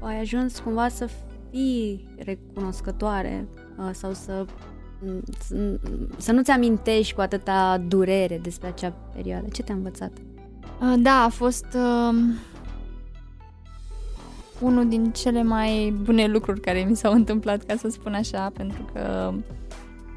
ai 0.00 0.20
ajuns 0.20 0.58
cumva 0.58 0.88
să 0.88 1.08
fii 1.50 2.14
recunoscătoare 2.18 3.48
uh, 3.78 3.90
sau 3.92 4.12
să, 4.12 4.44
să, 5.38 5.80
să 6.16 6.32
nu-ți 6.32 6.50
amintești 6.50 7.14
cu 7.14 7.20
atâta 7.20 7.84
durere 7.88 8.38
despre 8.38 8.68
acea 8.68 8.90
perioadă. 8.90 9.48
Ce 9.52 9.62
te-a 9.62 9.74
învățat? 9.74 10.12
Uh, 10.80 10.94
da, 10.98 11.22
a 11.22 11.28
fost 11.28 11.66
uh, 11.74 12.18
unul 14.60 14.88
din 14.88 15.12
cele 15.12 15.42
mai 15.42 15.94
bune 16.02 16.26
lucruri 16.26 16.60
care 16.60 16.84
mi 16.88 16.96
s-au 16.96 17.12
întâmplat, 17.12 17.62
ca 17.62 17.76
să 17.76 17.88
spun 17.88 18.14
așa, 18.14 18.50
pentru 18.54 18.84
că 18.92 19.32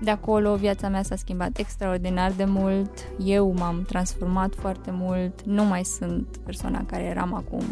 de 0.02 0.10
acolo 0.10 0.56
viața 0.56 0.90
mea 0.90 1.04
s-a 1.04 1.16
schimbat 1.16 1.58
extraordinar 1.58 2.32
de 2.32 2.44
mult, 2.44 2.92
eu 3.26 3.54
m-am 3.58 3.84
transformat 3.88 4.56
foarte 4.56 4.92
mult, 4.94 5.42
nu 5.44 5.64
mai 5.64 5.84
sunt 5.84 6.38
persoana 6.46 6.86
care 6.86 7.04
eram 7.04 7.34
acum 7.34 7.64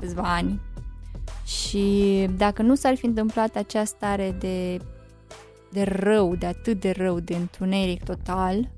câțiva 0.00 0.22
ani. 0.22 0.60
Și 1.44 2.26
dacă 2.36 2.62
nu 2.62 2.74
s-ar 2.74 2.96
fi 2.96 3.06
întâmplat 3.06 3.56
acea 3.56 3.84
stare 3.84 4.36
de, 4.38 4.76
de 5.70 5.82
rău, 5.82 6.34
de 6.34 6.46
atât 6.46 6.80
de 6.80 6.94
rău, 6.96 7.20
de 7.20 7.34
întuneric 7.34 8.04
total, 8.04 8.70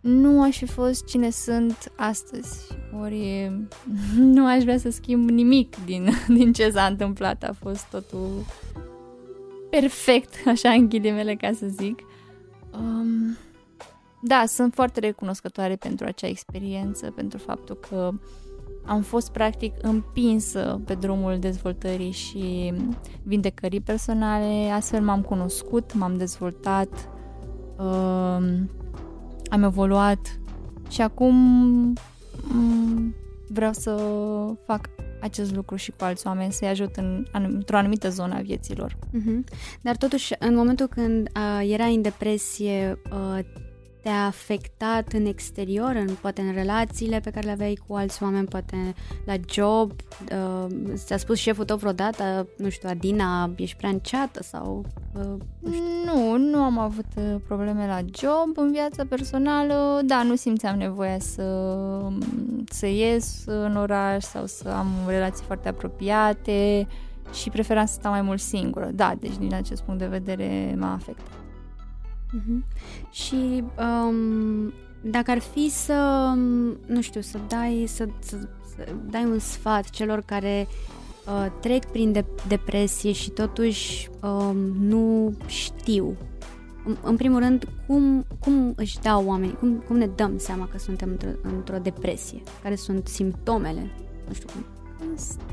nu 0.00 0.42
aș 0.42 0.56
fi 0.56 0.66
fost 0.66 1.04
cine 1.04 1.30
sunt 1.30 1.92
astăzi. 1.96 2.66
Ori 3.00 3.52
nu 4.34 4.46
aș 4.46 4.62
vrea 4.62 4.78
să 4.78 4.90
schimb 4.90 5.30
nimic 5.30 5.84
din, 5.84 6.08
din 6.38 6.52
ce 6.52 6.70
s-a 6.70 6.84
întâmplat. 6.84 7.42
A 7.42 7.52
fost 7.52 7.84
totul 7.90 8.30
perfect, 9.70 10.34
așa 10.52 10.70
în 10.70 10.88
ghilimele 10.88 11.34
ca 11.34 11.52
să 11.52 11.66
zic. 11.66 12.00
Um, 12.72 13.36
da, 14.22 14.44
sunt 14.46 14.74
foarte 14.74 15.00
recunoscătoare 15.00 15.76
pentru 15.76 16.06
acea 16.06 16.26
experiență, 16.26 17.10
pentru 17.10 17.38
faptul 17.38 17.76
că 17.76 18.10
am 18.84 19.02
fost 19.02 19.30
practic 19.32 19.72
împinsă 19.82 20.80
pe 20.84 20.94
drumul 20.94 21.38
dezvoltării 21.38 22.10
și 22.10 22.74
vindecării 23.22 23.80
personale, 23.80 24.70
astfel 24.70 25.02
m-am 25.02 25.22
cunoscut, 25.22 25.94
m-am 25.94 26.16
dezvoltat, 26.16 27.08
uh, 27.78 28.60
am 29.50 29.62
evoluat 29.62 30.40
și 30.88 31.00
acum 31.00 31.34
um, 32.54 33.14
vreau 33.48 33.72
să 33.72 33.90
fac 34.66 34.88
acest 35.20 35.54
lucru 35.54 35.76
și 35.76 35.90
cu 35.90 36.04
alți 36.04 36.26
oameni, 36.26 36.52
să-i 36.52 36.68
ajut 36.68 36.96
în, 36.96 37.26
într-o 37.32 37.76
anumită 37.76 38.08
zonă 38.08 38.34
a 38.34 38.40
vieților. 38.40 38.94
Uh-huh. 38.94 39.44
Dar 39.80 39.96
totuși, 39.96 40.34
în 40.38 40.54
momentul 40.54 40.86
când 40.86 41.28
uh, 41.36 41.70
era 41.72 41.84
în 41.84 42.02
depresie, 42.02 42.98
uh, 43.12 43.44
te-a 44.02 44.26
afectat 44.26 45.12
în 45.12 45.26
exterior, 45.26 45.94
în, 45.94 46.14
poate 46.20 46.40
în 46.40 46.52
relațiile 46.52 47.20
pe 47.20 47.30
care 47.30 47.46
le 47.46 47.52
aveai 47.52 47.78
cu 47.86 47.94
alți 47.94 48.22
oameni, 48.22 48.46
poate 48.46 48.94
la 49.24 49.34
job? 49.50 49.92
Uh, 50.32 50.66
ți-a 50.94 51.16
spus 51.16 51.38
șeful 51.38 51.64
tău 51.64 51.76
vreodată, 51.76 52.48
nu 52.56 52.68
știu, 52.68 52.88
Adina, 52.88 53.50
ești 53.56 53.76
prea 53.76 53.90
înceată 53.90 54.42
sau... 54.42 54.84
Uh, 55.14 55.24
nu, 55.58 55.72
știu. 55.72 55.84
nu, 56.04 56.36
nu 56.36 56.58
am 56.58 56.78
avut 56.78 57.06
uh, 57.16 57.34
probleme 57.46 57.86
la 57.86 57.98
job. 57.98 58.58
În 58.58 58.72
viața 58.72 59.04
personală, 59.08 60.00
da, 60.04 60.22
nu 60.22 60.34
simțeam 60.34 60.78
nevoia 60.78 61.18
să, 61.18 61.68
să 62.68 62.86
ies 62.86 63.42
în 63.46 63.76
oraș 63.76 64.24
sau 64.24 64.46
să 64.46 64.68
am 64.68 64.88
relații 65.06 65.44
foarte 65.44 65.68
apropiate 65.68 66.86
și 67.32 67.50
preferam 67.50 67.86
să 67.86 67.92
stau 67.92 68.10
mai 68.10 68.22
mult 68.22 68.40
singură. 68.40 68.90
Da, 68.94 69.14
deci 69.20 69.36
din 69.38 69.54
acest 69.54 69.82
punct 69.82 70.00
de 70.00 70.06
vedere 70.06 70.74
m-a 70.78 70.92
afectat. 70.92 71.49
Uh-huh. 72.38 72.62
Și 73.10 73.64
um, 73.78 74.72
dacă 75.00 75.30
ar 75.30 75.38
fi 75.38 75.70
să, 75.70 76.32
nu 76.86 77.00
știu, 77.00 77.20
să 77.20 77.38
dai, 77.48 77.84
să, 77.86 78.08
să, 78.18 78.36
să 78.76 78.88
dai 79.10 79.24
un 79.24 79.38
sfat 79.38 79.90
celor 79.90 80.22
care 80.26 80.66
uh, 81.26 81.46
trec 81.60 81.84
prin 81.84 82.12
de- 82.12 82.24
depresie 82.48 83.12
și 83.12 83.30
totuși 83.30 84.08
um, 84.22 84.56
nu 84.78 85.34
știu, 85.46 86.16
în, 86.84 86.96
în 87.02 87.16
primul 87.16 87.40
rând, 87.40 87.68
cum, 87.86 88.26
cum 88.38 88.72
își 88.76 88.98
dau 89.00 89.26
oamenii, 89.26 89.54
cum, 89.54 89.82
cum 89.86 89.96
ne 89.96 90.06
dăm 90.06 90.38
seama 90.38 90.68
că 90.68 90.78
suntem 90.78 91.08
într-o, 91.10 91.28
într-o 91.42 91.78
depresie? 91.78 92.42
Care 92.62 92.74
sunt 92.74 93.08
simptomele? 93.08 93.90
Nu 94.28 94.34
știu 94.34 94.48
cum. 94.52 94.64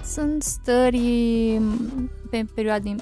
Sunt 0.04 0.44
stări 0.44 1.62
pe 2.30 2.46
perioade 2.56 2.96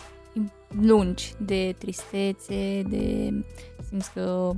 lungi 0.69 1.33
de 1.39 1.75
tristețe, 1.77 2.81
de 2.89 3.33
simți 3.89 4.13
că 4.13 4.51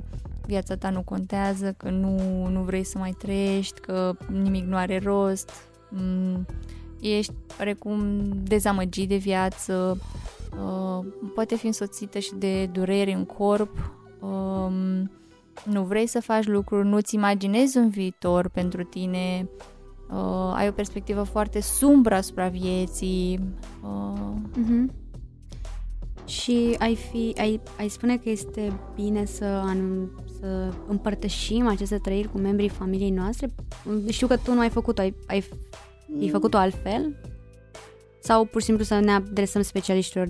viața 0.46 0.76
ta 0.76 0.90
nu 0.90 1.02
contează, 1.02 1.74
că 1.76 1.90
nu, 1.90 2.46
nu 2.46 2.60
vrei 2.60 2.84
să 2.84 2.98
mai 2.98 3.14
trăiești, 3.18 3.80
că 3.80 4.16
nimic 4.42 4.64
nu 4.64 4.76
are 4.76 4.98
rost, 4.98 5.50
mm, 5.88 6.46
ești 7.00 7.32
oarecum 7.58 8.00
dezamăgit 8.42 9.08
de 9.08 9.16
viață, 9.16 9.98
uh, 10.52 11.06
poate 11.34 11.56
fi 11.56 11.66
însoțită 11.66 12.18
și 12.18 12.34
de 12.34 12.66
durere 12.66 13.12
în 13.12 13.24
corp, 13.24 13.92
um, 14.20 15.10
nu 15.64 15.82
vrei 15.82 16.06
să 16.06 16.20
faci 16.20 16.46
lucruri, 16.46 16.88
nu-ți 16.88 17.14
imaginezi 17.14 17.76
un 17.76 17.88
viitor 17.88 18.48
pentru 18.48 18.82
tine, 18.82 19.48
uh, 20.10 20.52
ai 20.54 20.68
o 20.68 20.72
perspectivă 20.72 21.22
foarte 21.22 21.60
sumbră 21.60 22.14
asupra 22.14 22.48
vieții. 22.48 23.40
Uh, 23.82 24.32
uh-huh. 24.52 25.07
Și 26.28 26.76
ai, 26.78 26.96
fi, 26.96 27.34
ai, 27.38 27.60
ai 27.78 27.88
spune 27.88 28.16
că 28.16 28.30
este 28.30 28.80
bine 28.94 29.24
să, 29.24 29.44
anun, 29.44 30.10
să 30.40 30.72
împărtășim 30.88 31.66
aceste 31.66 31.98
trăiri 31.98 32.28
cu 32.28 32.38
membrii 32.38 32.68
familiei 32.68 33.10
noastre? 33.10 33.54
Știu 34.08 34.26
că 34.26 34.36
tu 34.36 34.52
nu 34.52 34.60
ai 34.60 34.68
făcut-o, 34.68 35.00
ai, 35.00 35.14
ai, 35.26 35.44
ai 36.20 36.24
mm. 36.24 36.28
făcut-o 36.28 36.56
altfel? 36.56 37.16
Sau 38.20 38.44
pur 38.44 38.60
și 38.60 38.66
simplu 38.66 38.84
să 38.84 38.98
ne 38.98 39.10
adresăm 39.10 39.62
specialiștilor 39.62 40.28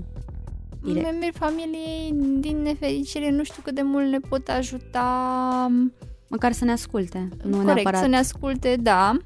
direct? 0.83 1.05
Membrii 1.11 1.33
familiei, 1.33 2.15
din 2.41 2.63
nefericire, 2.63 3.31
nu 3.31 3.43
știu 3.43 3.63
cât 3.63 3.75
de 3.75 3.83
mult 3.83 4.11
ne 4.11 4.19
pot 4.19 4.49
ajuta... 4.49 5.71
Măcar 6.31 6.53
să 6.53 6.65
ne 6.65 6.73
asculte, 6.73 7.29
nu 7.43 7.51
Corect, 7.51 7.75
neapărat. 7.75 8.01
să 8.01 8.07
ne 8.07 8.17
asculte, 8.17 8.77
da. 8.81 9.17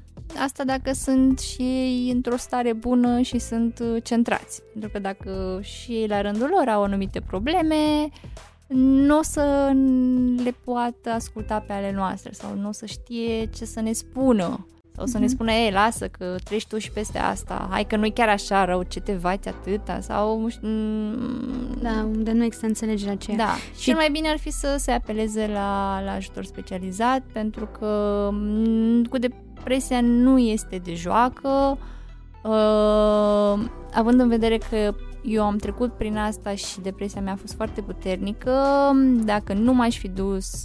Asta 0.43 0.63
dacă 0.63 0.93
sunt 0.93 1.39
și 1.39 1.61
ei 1.61 2.11
într-o 2.11 2.37
stare 2.37 2.73
bună 2.73 3.21
și 3.21 3.39
sunt 3.39 3.79
uh, 3.79 4.03
centrați. 4.03 4.61
Pentru 4.71 4.89
că 4.89 4.99
dacă 4.99 5.59
și 5.61 5.91
ei 5.91 6.07
la 6.07 6.21
rândul 6.21 6.49
lor 6.49 6.67
au 6.67 6.83
anumite 6.83 7.19
probleme, 7.19 7.75
nu 8.67 9.17
o 9.17 9.21
să 9.21 9.71
le 10.43 10.55
poată 10.63 11.09
asculta 11.09 11.59
pe 11.67 11.73
ale 11.73 11.91
noastre 11.91 12.31
sau 12.31 12.55
nu 12.55 12.67
o 12.67 12.71
să 12.71 12.85
știe 12.85 13.45
ce 13.45 13.65
să 13.65 13.81
ne 13.81 13.91
spună. 13.91 14.67
Sau 14.95 15.05
să 15.05 15.17
mm-hmm. 15.17 15.19
ne 15.19 15.25
mhm. 15.25 15.35
spună, 15.35 15.51
ei, 15.51 15.71
lasă 15.71 16.07
că 16.07 16.35
treci 16.43 16.67
tu 16.67 16.77
și 16.77 16.91
peste 16.91 17.17
asta, 17.17 17.67
hai 17.69 17.83
că 17.83 17.95
nu-i 17.95 18.13
chiar 18.13 18.29
așa 18.29 18.65
rău, 18.65 18.83
ce 18.83 18.99
te 18.99 19.13
vați 19.13 19.47
atâta, 19.47 19.99
sau... 19.99 20.49
Mm, 20.61 21.77
da, 21.81 22.07
unde 22.15 22.31
nu 22.31 22.43
există 22.43 22.65
înțelegerea 22.65 23.13
aceea. 23.13 23.37
Da, 23.37 23.55
și 23.75 23.83
cel 23.83 23.95
mai 23.95 24.09
bine 24.11 24.27
ar 24.27 24.37
fi 24.37 24.51
să 24.51 24.75
se 24.79 24.91
apeleze 24.91 25.47
la, 25.47 26.01
la 26.05 26.11
ajutor 26.11 26.45
specializat, 26.45 27.21
pentru 27.31 27.65
că 27.79 28.29
mm, 28.31 29.03
cu 29.03 29.17
de 29.17 29.29
depresia 29.63 30.01
nu 30.01 30.39
este 30.39 30.77
de 30.77 30.93
joacă, 30.93 31.77
uh, 32.43 33.69
având 33.93 34.19
în 34.19 34.27
vedere 34.27 34.57
că 34.57 34.93
eu 35.23 35.43
am 35.43 35.57
trecut 35.57 35.93
prin 35.93 36.17
asta 36.17 36.55
și 36.55 36.81
depresia 36.81 37.21
mea 37.21 37.33
a 37.33 37.35
fost 37.35 37.53
foarte 37.53 37.81
puternică, 37.81 38.61
dacă 39.23 39.53
nu 39.53 39.73
m-aș 39.73 39.97
fi 39.97 40.07
dus 40.07 40.63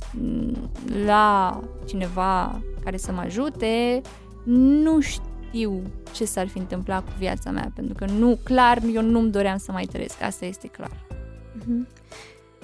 la 1.06 1.60
cineva 1.86 2.60
care 2.84 2.96
să 2.96 3.12
mă 3.12 3.20
ajute, 3.20 4.00
nu 4.44 5.00
știu 5.00 5.82
ce 6.12 6.24
s-ar 6.24 6.48
fi 6.48 6.58
întâmplat 6.58 7.04
cu 7.04 7.12
viața 7.18 7.50
mea, 7.50 7.70
pentru 7.74 7.94
că 7.94 8.04
nu, 8.12 8.38
clar, 8.42 8.78
eu 8.94 9.02
nu-mi 9.02 9.30
doream 9.30 9.56
să 9.58 9.72
mai 9.72 9.84
trăiesc, 9.84 10.22
asta 10.22 10.44
este 10.44 10.66
clar. 10.66 10.90
Uh-huh. 10.90 11.98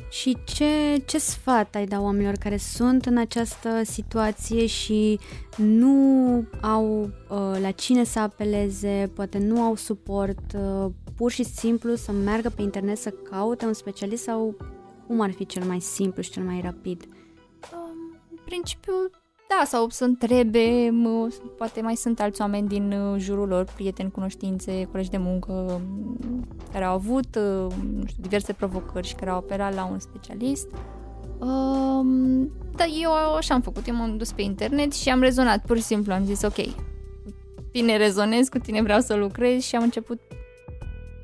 Și 0.08 0.36
ce, 0.44 1.02
ce 1.06 1.18
sfat 1.18 1.74
ai 1.74 1.86
da 1.86 2.00
oamenilor 2.00 2.34
care 2.34 2.56
sunt 2.56 3.06
în 3.06 3.16
această 3.16 3.82
situație 3.84 4.66
și 4.66 5.18
nu 5.56 6.44
au 6.60 7.00
uh, 7.02 7.58
la 7.60 7.70
cine 7.70 8.04
să 8.04 8.18
apeleze, 8.18 9.10
poate 9.14 9.38
nu 9.38 9.60
au 9.60 9.76
suport, 9.76 10.52
uh, 10.54 10.90
pur 11.16 11.30
și 11.30 11.44
simplu 11.44 11.94
să 11.94 12.12
meargă 12.12 12.48
pe 12.48 12.62
internet 12.62 12.98
să 12.98 13.10
caute 13.10 13.66
un 13.66 13.72
specialist 13.72 14.22
sau 14.22 14.56
cum 15.06 15.20
ar 15.20 15.30
fi 15.30 15.46
cel 15.46 15.64
mai 15.64 15.80
simplu 15.80 16.22
și 16.22 16.30
cel 16.30 16.42
mai 16.42 16.60
rapid? 16.60 17.08
Um, 17.72 18.18
în 18.30 18.38
principiu, 18.44 18.92
da, 19.48 19.64
sau 19.64 19.88
să 19.88 20.04
întrebe, 20.04 20.94
poate 21.56 21.80
mai 21.80 21.94
sunt 21.94 22.20
alți 22.20 22.40
oameni 22.40 22.68
din 22.68 22.92
uh, 22.92 23.20
jurul 23.20 23.48
lor, 23.48 23.64
prieteni, 23.74 24.10
cunoștințe, 24.10 24.88
colegi 24.90 25.10
de 25.10 25.16
muncă, 25.16 25.80
care 26.72 26.84
au 26.84 26.94
avut 26.94 27.34
uh, 27.34 27.72
nu 27.94 28.06
știu, 28.06 28.22
diverse 28.22 28.52
provocări 28.52 29.06
și 29.06 29.14
care 29.14 29.30
au 29.30 29.36
apelat 29.36 29.74
la 29.74 29.84
un 29.84 29.98
specialist. 29.98 30.66
Um, 31.38 32.50
da, 32.76 32.84
eu 33.02 33.12
așa 33.12 33.54
am 33.54 33.60
făcut, 33.60 33.86
eu 33.88 33.94
m-am 33.94 34.16
dus 34.16 34.32
pe 34.32 34.42
internet 34.42 34.92
și 34.92 35.08
am 35.08 35.20
rezonat, 35.20 35.64
pur 35.66 35.76
și 35.76 35.82
simplu 35.82 36.12
am 36.12 36.24
zis 36.24 36.42
ok, 36.42 36.54
cu 36.54 37.62
tine 37.72 37.96
rezonez, 37.96 38.48
cu 38.48 38.58
tine 38.58 38.82
vreau 38.82 39.00
să 39.00 39.14
lucrez 39.14 39.62
și 39.62 39.76
am 39.76 39.82
început 39.82 40.20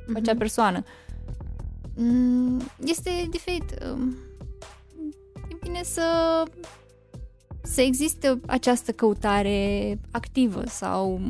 cu 0.06 0.12
acea 0.14 0.30
mhm. 0.30 0.38
persoană. 0.38 0.85
Mm, 1.96 2.61
este 2.85 3.11
diferit. 3.30 3.64
Um, 3.92 4.16
e 5.50 5.56
bine 5.61 5.83
să 5.83 6.02
să 7.70 7.80
existe 7.80 8.40
această 8.46 8.92
căutare 8.92 9.98
activă 10.11 10.62
sau 10.66 11.20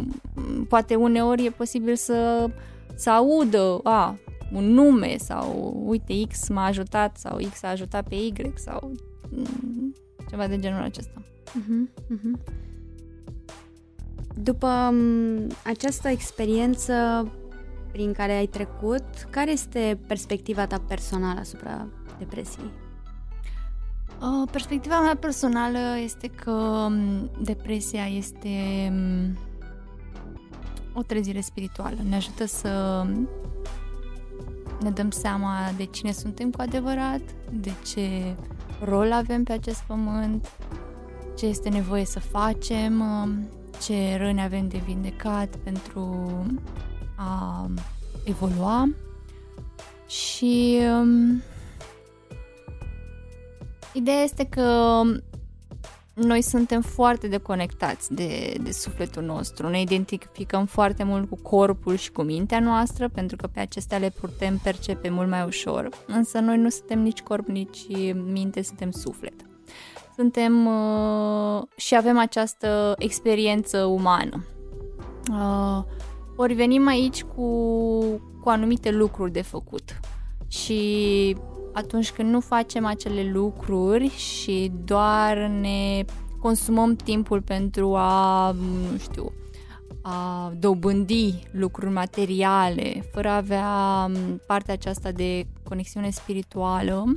poate 0.68 0.94
uneori 0.94 1.44
e 1.44 1.50
posibil 1.50 1.96
să, 1.96 2.50
să 2.94 3.10
audă 3.10 3.80
a, 3.82 4.18
un 4.52 4.64
nume 4.64 5.16
sau 5.16 5.74
uite 5.86 6.22
X 6.28 6.48
m-a 6.48 6.64
ajutat 6.64 7.16
sau 7.16 7.38
X 7.50 7.62
a 7.62 7.68
ajutat 7.68 8.08
pe 8.08 8.14
Y 8.14 8.32
sau 8.54 8.92
mm, 9.30 9.94
ceva 10.28 10.46
de 10.46 10.58
genul 10.58 10.82
acesta. 10.82 11.22
Uh-huh, 11.44 12.16
uh-huh. 12.16 12.54
După 14.42 14.66
um, 14.66 15.46
această 15.64 16.08
experiență 16.08 16.92
prin 17.92 18.12
care 18.12 18.32
ai 18.32 18.46
trecut, 18.46 19.04
care 19.30 19.50
este 19.50 19.98
perspectiva 20.06 20.66
ta 20.66 20.82
personală 20.88 21.40
asupra 21.40 21.88
depresiei? 22.18 22.70
Uh, 24.20 24.48
perspectiva 24.50 25.00
mea 25.00 25.16
personală 25.16 25.78
este 26.02 26.26
că 26.26 26.88
depresia 27.42 28.06
este 28.06 28.48
o 30.94 31.02
trezire 31.02 31.40
spirituală. 31.40 31.96
Ne 32.08 32.16
ajută 32.16 32.46
să 32.46 33.04
ne 34.80 34.90
dăm 34.90 35.10
seama 35.10 35.56
de 35.76 35.84
cine 35.84 36.12
suntem 36.12 36.50
cu 36.50 36.60
adevărat, 36.60 37.20
de 37.52 37.72
ce 37.92 38.36
rol 38.84 39.12
avem 39.12 39.42
pe 39.42 39.52
acest 39.52 39.80
pământ, 39.80 40.50
ce 41.36 41.46
este 41.46 41.68
nevoie 41.68 42.04
să 42.04 42.20
facem, 42.20 43.04
ce 43.82 44.16
răni 44.18 44.42
avem 44.42 44.68
de 44.68 44.82
vindecat 44.86 45.56
pentru 45.56 46.30
a 47.16 47.66
evolua 48.24 48.88
și 50.08 50.80
Ideea 53.92 54.22
este 54.22 54.44
că 54.44 55.00
noi 56.14 56.42
suntem 56.42 56.80
foarte 56.80 57.28
deconectați 57.28 58.14
de, 58.14 58.54
de 58.62 58.70
sufletul 58.70 59.22
nostru. 59.22 59.68
Ne 59.68 59.80
identificăm 59.80 60.66
foarte 60.66 61.04
mult 61.04 61.28
cu 61.28 61.36
corpul 61.42 61.96
și 61.96 62.12
cu 62.12 62.22
mintea 62.22 62.60
noastră, 62.60 63.08
pentru 63.08 63.36
că 63.36 63.46
pe 63.46 63.60
acestea 63.60 63.98
le 63.98 64.12
putem 64.20 64.56
percepe 64.56 65.08
mult 65.08 65.28
mai 65.28 65.44
ușor. 65.46 65.88
Însă 66.06 66.38
noi 66.38 66.56
nu 66.56 66.68
suntem 66.68 67.00
nici 67.00 67.22
corp, 67.22 67.48
nici 67.48 67.86
minte, 68.14 68.62
suntem 68.62 68.90
suflet. 68.90 69.34
Suntem 70.16 70.66
uh, 70.66 71.62
și 71.76 71.96
avem 71.96 72.18
această 72.18 72.94
experiență 72.98 73.84
umană. 73.84 74.44
Uh, 75.30 75.82
ori 76.36 76.54
venim 76.54 76.86
aici 76.86 77.22
cu, 77.22 78.00
cu 78.42 78.48
anumite 78.48 78.90
lucruri 78.90 79.32
de 79.32 79.42
făcut. 79.42 80.00
Și 80.48 81.36
atunci 81.72 82.10
când 82.10 82.30
nu 82.30 82.40
facem 82.40 82.84
acele 82.84 83.30
lucruri 83.32 84.08
și 84.08 84.72
doar 84.84 85.36
ne 85.36 86.04
consumăm 86.40 86.96
timpul 86.96 87.42
pentru 87.42 87.94
a, 87.96 88.50
nu 88.50 88.98
știu, 88.98 89.32
a 90.02 90.52
dobândi 90.58 91.42
lucruri 91.50 91.92
materiale, 91.92 93.08
fără 93.12 93.28
a 93.28 93.36
avea 93.36 94.10
partea 94.46 94.74
aceasta 94.74 95.10
de 95.12 95.46
conexiune 95.62 96.10
spirituală, 96.10 97.14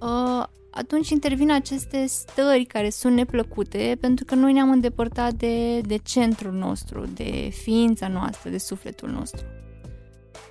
ă, 0.00 0.46
atunci 0.70 1.10
intervin 1.10 1.52
aceste 1.52 2.06
stări 2.06 2.64
care 2.64 2.90
sunt 2.90 3.14
neplăcute 3.14 3.96
pentru 4.00 4.24
că 4.24 4.34
noi 4.34 4.52
ne-am 4.52 4.70
îndepărtat 4.70 5.32
de, 5.32 5.80
de 5.80 5.96
centrul 5.96 6.52
nostru, 6.52 7.04
de 7.14 7.48
ființa 7.52 8.08
noastră, 8.08 8.50
de 8.50 8.58
sufletul 8.58 9.08
nostru 9.08 9.46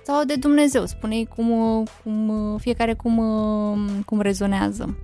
sau 0.08 0.24
de 0.24 0.34
Dumnezeu, 0.34 0.86
spune 0.86 1.24
cum, 1.24 1.82
cum 2.02 2.56
fiecare 2.58 2.94
cum, 2.94 3.22
cum 4.06 4.20
rezonează. 4.20 4.96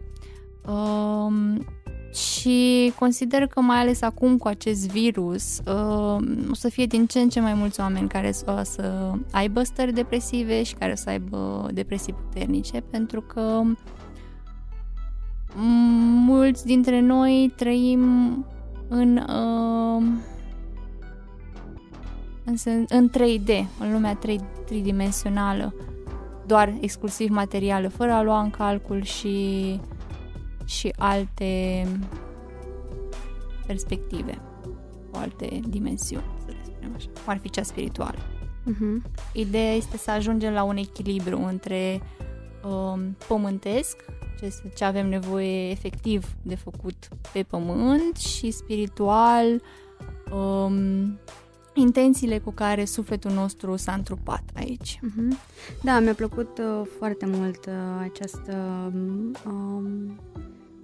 Um, 0.67 1.67
și 2.13 2.93
consider 2.99 3.47
că 3.47 3.61
mai 3.61 3.77
ales 3.77 4.03
acum 4.03 4.37
cu 4.37 4.49
acest 4.49 4.91
virus 4.91 5.59
uh, 5.59 6.17
o 6.51 6.55
să 6.55 6.69
fie 6.69 6.87
din 6.87 7.07
ce 7.07 7.21
în 7.21 7.29
ce 7.29 7.41
mai 7.41 7.55
mulți 7.55 7.81
oameni 7.81 8.09
care 8.09 8.33
să, 8.33 8.63
să 8.65 9.13
aibă 9.31 9.63
stări 9.63 9.93
depresive 9.93 10.63
și 10.63 10.75
care 10.75 10.95
să 10.95 11.11
aibă 11.11 11.69
depresii 11.73 12.13
puternice 12.13 12.81
pentru 12.91 13.21
că 13.21 13.63
mulți 16.27 16.67
dintre 16.67 17.01
noi 17.01 17.53
trăim 17.57 18.03
în 18.89 19.17
uh, 22.53 22.61
în, 22.65 22.85
în 22.89 23.11
3D, 23.11 23.65
în 23.79 23.93
lumea 23.93 24.15
3, 24.15 24.41
tridimensională, 24.67 25.75
doar 26.47 26.75
exclusiv 26.81 27.31
materială, 27.31 27.89
fără 27.89 28.13
a 28.13 28.23
lua 28.23 28.41
în 28.41 28.51
calcul 28.51 29.03
și, 29.03 29.81
și 30.65 30.95
alte 30.99 31.87
perspective, 33.67 34.41
o 35.13 35.19
alte 35.19 35.61
dimensiuni, 35.69 36.25
să 36.45 36.51
le 36.51 36.61
spunem 36.63 36.93
așa, 36.97 37.09
cum 37.13 37.33
ar 37.33 37.39
fi 37.39 37.51
cea 37.51 37.63
spirituală. 37.63 38.19
Uh-huh. 38.19 39.13
Ideea 39.33 39.73
este 39.73 39.97
să 39.97 40.11
ajungem 40.11 40.53
la 40.53 40.63
un 40.63 40.77
echilibru 40.77 41.45
între 41.45 42.03
um, 42.65 43.17
pământesc, 43.29 43.97
ce, 44.41 44.53
ce 44.75 44.85
avem 44.85 45.09
nevoie 45.09 45.71
efectiv 45.71 46.27
de 46.43 46.55
făcut 46.55 47.09
pe 47.33 47.43
pământ 47.43 48.17
și 48.17 48.51
spiritual, 48.51 49.63
um, 50.33 51.19
intențiile 51.75 52.39
cu 52.39 52.51
care 52.51 52.85
sufletul 52.85 53.31
nostru 53.31 53.77
s-a 53.77 53.93
întrupat 53.93 54.43
aici. 54.55 55.01
Uh-huh. 55.03 55.37
Da, 55.83 56.01
mi-a 56.01 56.15
plăcut 56.15 56.59
uh, 56.59 56.87
foarte 56.99 57.27
mult 57.27 57.67
uh, 57.67 57.73
această 58.03 58.93
um, 59.47 60.19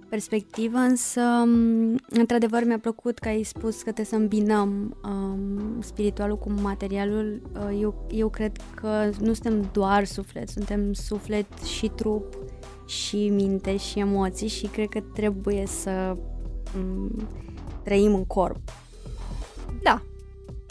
perspectivă, 0.09 0.77
însă, 0.77 1.21
um, 1.21 1.95
într-adevăr, 2.09 2.63
mi-a 2.65 2.79
plăcut 2.79 3.19
că 3.19 3.27
ai 3.27 3.43
spus 3.43 3.75
că 3.75 3.81
trebuie 3.81 4.05
să 4.05 4.15
îmbinăm 4.15 4.97
um, 5.03 5.81
spiritualul 5.81 6.37
cu 6.37 6.51
materialul. 6.61 7.41
Uh, 7.53 7.77
eu, 7.81 8.07
eu 8.09 8.29
cred 8.29 8.51
că 8.75 9.09
nu 9.19 9.33
suntem 9.33 9.69
doar 9.71 10.05
suflet, 10.05 10.49
suntem 10.49 10.93
suflet 10.93 11.61
și 11.63 11.87
trup 11.87 12.37
și 12.85 13.29
minte 13.29 13.77
și 13.77 13.99
emoții 13.99 14.47
și 14.47 14.67
cred 14.67 14.87
că 14.89 14.99
trebuie 15.13 15.65
să 15.65 16.17
um, 16.77 17.27
trăim 17.83 18.13
în 18.13 18.25
corp. 18.25 18.61
Da, 19.83 20.01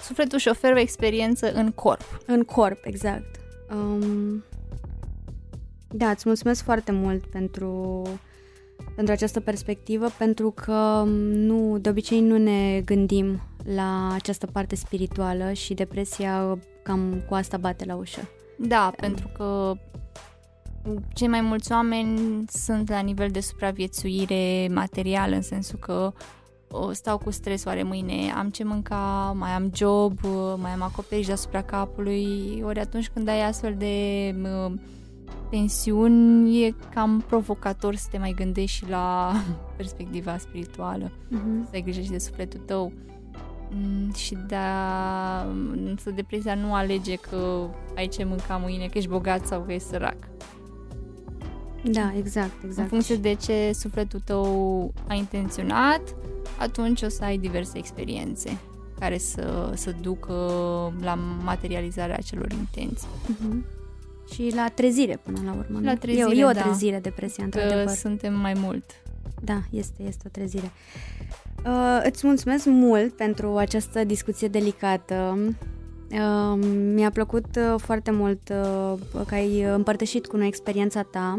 sufletul 0.02 0.38
și 0.38 0.48
oferă 0.48 0.74
o 0.74 0.78
experiență 0.78 1.52
în 1.52 1.70
corp. 1.70 2.20
În 2.26 2.42
corp, 2.42 2.84
exact. 2.84 3.40
Um, 3.74 4.44
da, 5.88 6.10
îți 6.10 6.22
mulțumesc 6.26 6.62
foarte 6.62 6.92
mult 6.92 7.26
pentru, 7.26 8.02
pentru 8.94 9.12
această 9.12 9.40
perspectivă, 9.40 10.08
pentru 10.18 10.50
că 10.50 11.02
nu, 11.32 11.78
de 11.78 11.88
obicei 11.88 12.20
nu 12.20 12.36
ne 12.36 12.80
gândim 12.84 13.42
la 13.74 14.12
această 14.14 14.46
parte 14.46 14.74
spirituală 14.74 15.52
și 15.52 15.74
depresia 15.74 16.58
cam 16.82 17.22
cu 17.28 17.34
asta 17.34 17.56
bate 17.56 17.84
la 17.84 17.94
ușă. 17.94 18.28
Da, 18.58 18.92
pentru 18.96 19.30
că 19.36 19.72
cei 21.14 21.28
mai 21.28 21.40
mulți 21.40 21.72
oameni 21.72 22.44
sunt 22.48 22.88
la 22.88 23.00
nivel 23.00 23.28
de 23.28 23.40
supraviețuire 23.40 24.68
materială, 24.74 25.34
în 25.34 25.42
sensul 25.42 25.78
că 25.78 25.92
o 25.92 26.12
stau 26.92 27.18
cu 27.18 27.30
stres, 27.30 27.64
oare 27.64 27.83
mâine 27.83 28.33
am 28.37 28.50
ce 28.50 28.64
mânca, 28.64 29.35
mai 29.37 29.50
am 29.50 29.70
job, 29.74 30.18
mai 30.56 30.70
am 30.70 30.83
acoperiș 30.83 31.26
deasupra 31.26 31.62
capului, 31.62 32.62
ori 32.64 32.78
atunci 32.78 33.09
când 33.09 33.28
ai 33.28 33.42
astfel 33.42 33.74
de 33.78 34.35
uh, 34.42 34.72
tensiuni, 35.50 36.64
e 36.64 36.74
cam 36.94 37.24
provocator 37.26 37.94
să 37.94 38.06
te 38.11 38.18
mai 38.18 38.33
gândești 38.37 38.76
și 38.76 38.88
la 38.88 39.33
perspectiva 39.76 40.38
spirituală, 40.38 41.11
uh-huh. 41.11 41.64
să 41.64 41.70
ai 41.72 41.83
grijă 41.83 42.00
și 42.00 42.11
de 42.11 42.18
sufletul 42.18 42.61
tău. 42.66 42.92
Mm, 43.72 44.12
și 44.12 44.38
da, 44.46 45.46
să 45.96 46.11
depresia 46.11 46.54
nu 46.54 46.74
alege 46.74 47.14
că 47.14 47.68
ai 47.96 48.06
ce 48.06 48.24
mânca 48.24 48.56
mâine, 48.56 48.87
că 48.87 48.98
ești 48.98 49.11
bogat 49.11 49.46
sau 49.46 49.61
că 49.61 49.72
ești 49.72 49.88
sărac. 49.88 50.16
Da, 51.85 52.12
exact, 52.16 52.62
exact. 52.64 52.78
În 52.78 52.87
funcție 52.87 53.16
de 53.16 53.35
ce 53.35 53.70
sufletul 53.72 54.20
tău 54.24 54.92
a 55.09 55.14
intenționat, 55.14 56.00
atunci 56.61 57.03
o 57.03 57.09
să 57.09 57.25
ai 57.25 57.38
diverse 57.38 57.79
experiențe 57.79 58.59
care 58.99 59.18
să, 59.18 59.73
să 59.75 59.94
ducă 60.01 60.35
la 61.03 61.18
materializarea 61.44 62.16
acelor 62.18 62.51
intenții. 62.51 63.09
Uh-huh. 63.09 63.79
Și 64.33 64.53
la 64.55 64.68
trezire 64.75 65.20
până 65.23 65.38
la 65.44 65.55
urmă. 65.59 65.81
La 65.83 65.94
trezire, 65.94 66.37
e, 66.37 66.40
e 66.40 66.44
o 66.44 66.53
da. 66.53 66.61
trezire 66.61 66.99
depresia, 66.99 67.44
într-adevăr. 67.44 67.85
Că 67.85 67.90
suntem 67.90 68.35
mai 68.35 68.53
mult. 68.57 68.85
Da, 69.42 69.61
este, 69.70 70.03
este 70.03 70.23
o 70.27 70.29
trezire. 70.29 70.70
Uh, 71.66 72.01
îți 72.05 72.27
mulțumesc 72.27 72.66
mult 72.66 73.16
pentru 73.16 73.57
această 73.57 74.05
discuție 74.05 74.49
delicată. 74.49 75.37
Uh, 76.11 76.59
mi-a 76.94 77.11
plăcut 77.11 77.57
uh, 77.57 77.75
foarte 77.77 78.11
mult 78.11 78.49
uh, 78.49 78.99
că 79.27 79.35
ai 79.35 79.62
împărtășit 79.62 80.27
cu 80.27 80.37
noi 80.37 80.46
experiența 80.46 81.03
ta 81.03 81.38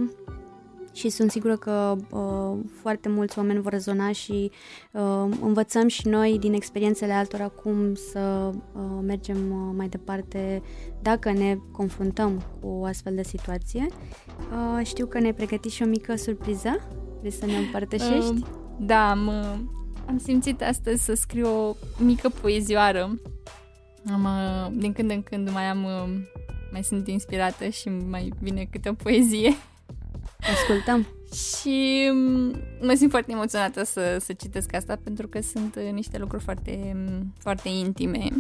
și 0.94 1.10
sunt 1.10 1.32
sigură 1.32 1.58
că 1.58 1.96
uh, 2.10 2.60
foarte 2.82 3.10
mulți 3.10 3.38
oameni 3.38 3.62
vor 3.62 3.72
rezona 3.72 4.12
și 4.12 4.52
uh, 4.92 5.28
învățăm 5.42 5.88
și 5.88 6.08
noi 6.08 6.38
din 6.40 6.54
experiențele 6.54 7.14
altora 7.14 7.48
cum 7.48 7.94
să 7.96 8.52
uh, 8.74 8.82
mergem 9.02 9.38
uh, 9.38 9.74
mai 9.78 9.88
departe 9.88 10.62
dacă 11.02 11.32
ne 11.32 11.58
confruntăm 11.72 12.44
cu 12.60 12.68
o 12.68 12.86
astfel 12.86 13.16
de 13.16 13.24
situație. 13.24 13.88
Uh, 14.52 14.86
știu 14.86 15.06
că 15.06 15.20
ne-ai 15.20 15.34
pregătit 15.34 15.72
și 15.72 15.84
o 15.84 15.86
mică 15.86 16.16
surpriză. 16.16 16.80
Vrei 17.20 17.32
să 17.32 17.46
ne 17.46 17.58
împărtășești? 17.58 18.32
Uh, 18.32 18.48
da, 18.80 19.10
am, 19.10 19.28
uh, 19.28 19.60
am 20.08 20.18
simțit 20.18 20.62
astăzi 20.62 21.04
să 21.04 21.14
scriu 21.14 21.48
o 21.48 21.76
mică 21.98 22.30
poezioară. 22.30 23.20
Am, 24.12 24.24
uh, 24.24 24.78
din 24.78 24.94
când 24.94 25.10
în 25.10 25.24
când 25.24 25.50
mai 25.50 25.64
am 25.64 25.84
uh, 25.84 26.30
mai 26.72 26.84
sunt 26.84 27.08
inspirată 27.08 27.68
și 27.68 27.90
mai 27.90 28.34
vine 28.40 28.68
câte 28.72 28.90
o 28.90 28.94
poezie. 28.94 29.54
Ascultăm. 30.42 31.08
Și 31.34 32.10
mm, 32.14 32.56
mă 32.82 32.94
simt 32.94 33.12
foarte 33.12 33.32
emoționată 33.32 33.84
să, 33.84 34.18
să 34.20 34.34
citesc 34.34 34.74
asta 34.74 35.00
pentru 35.04 35.28
că 35.28 35.42
sunt 35.42 35.76
uh, 35.76 35.92
niște 35.92 36.18
lucruri 36.18 36.44
foarte, 36.44 36.94
mm, 36.96 37.34
foarte 37.40 37.70
intime. 37.70 38.28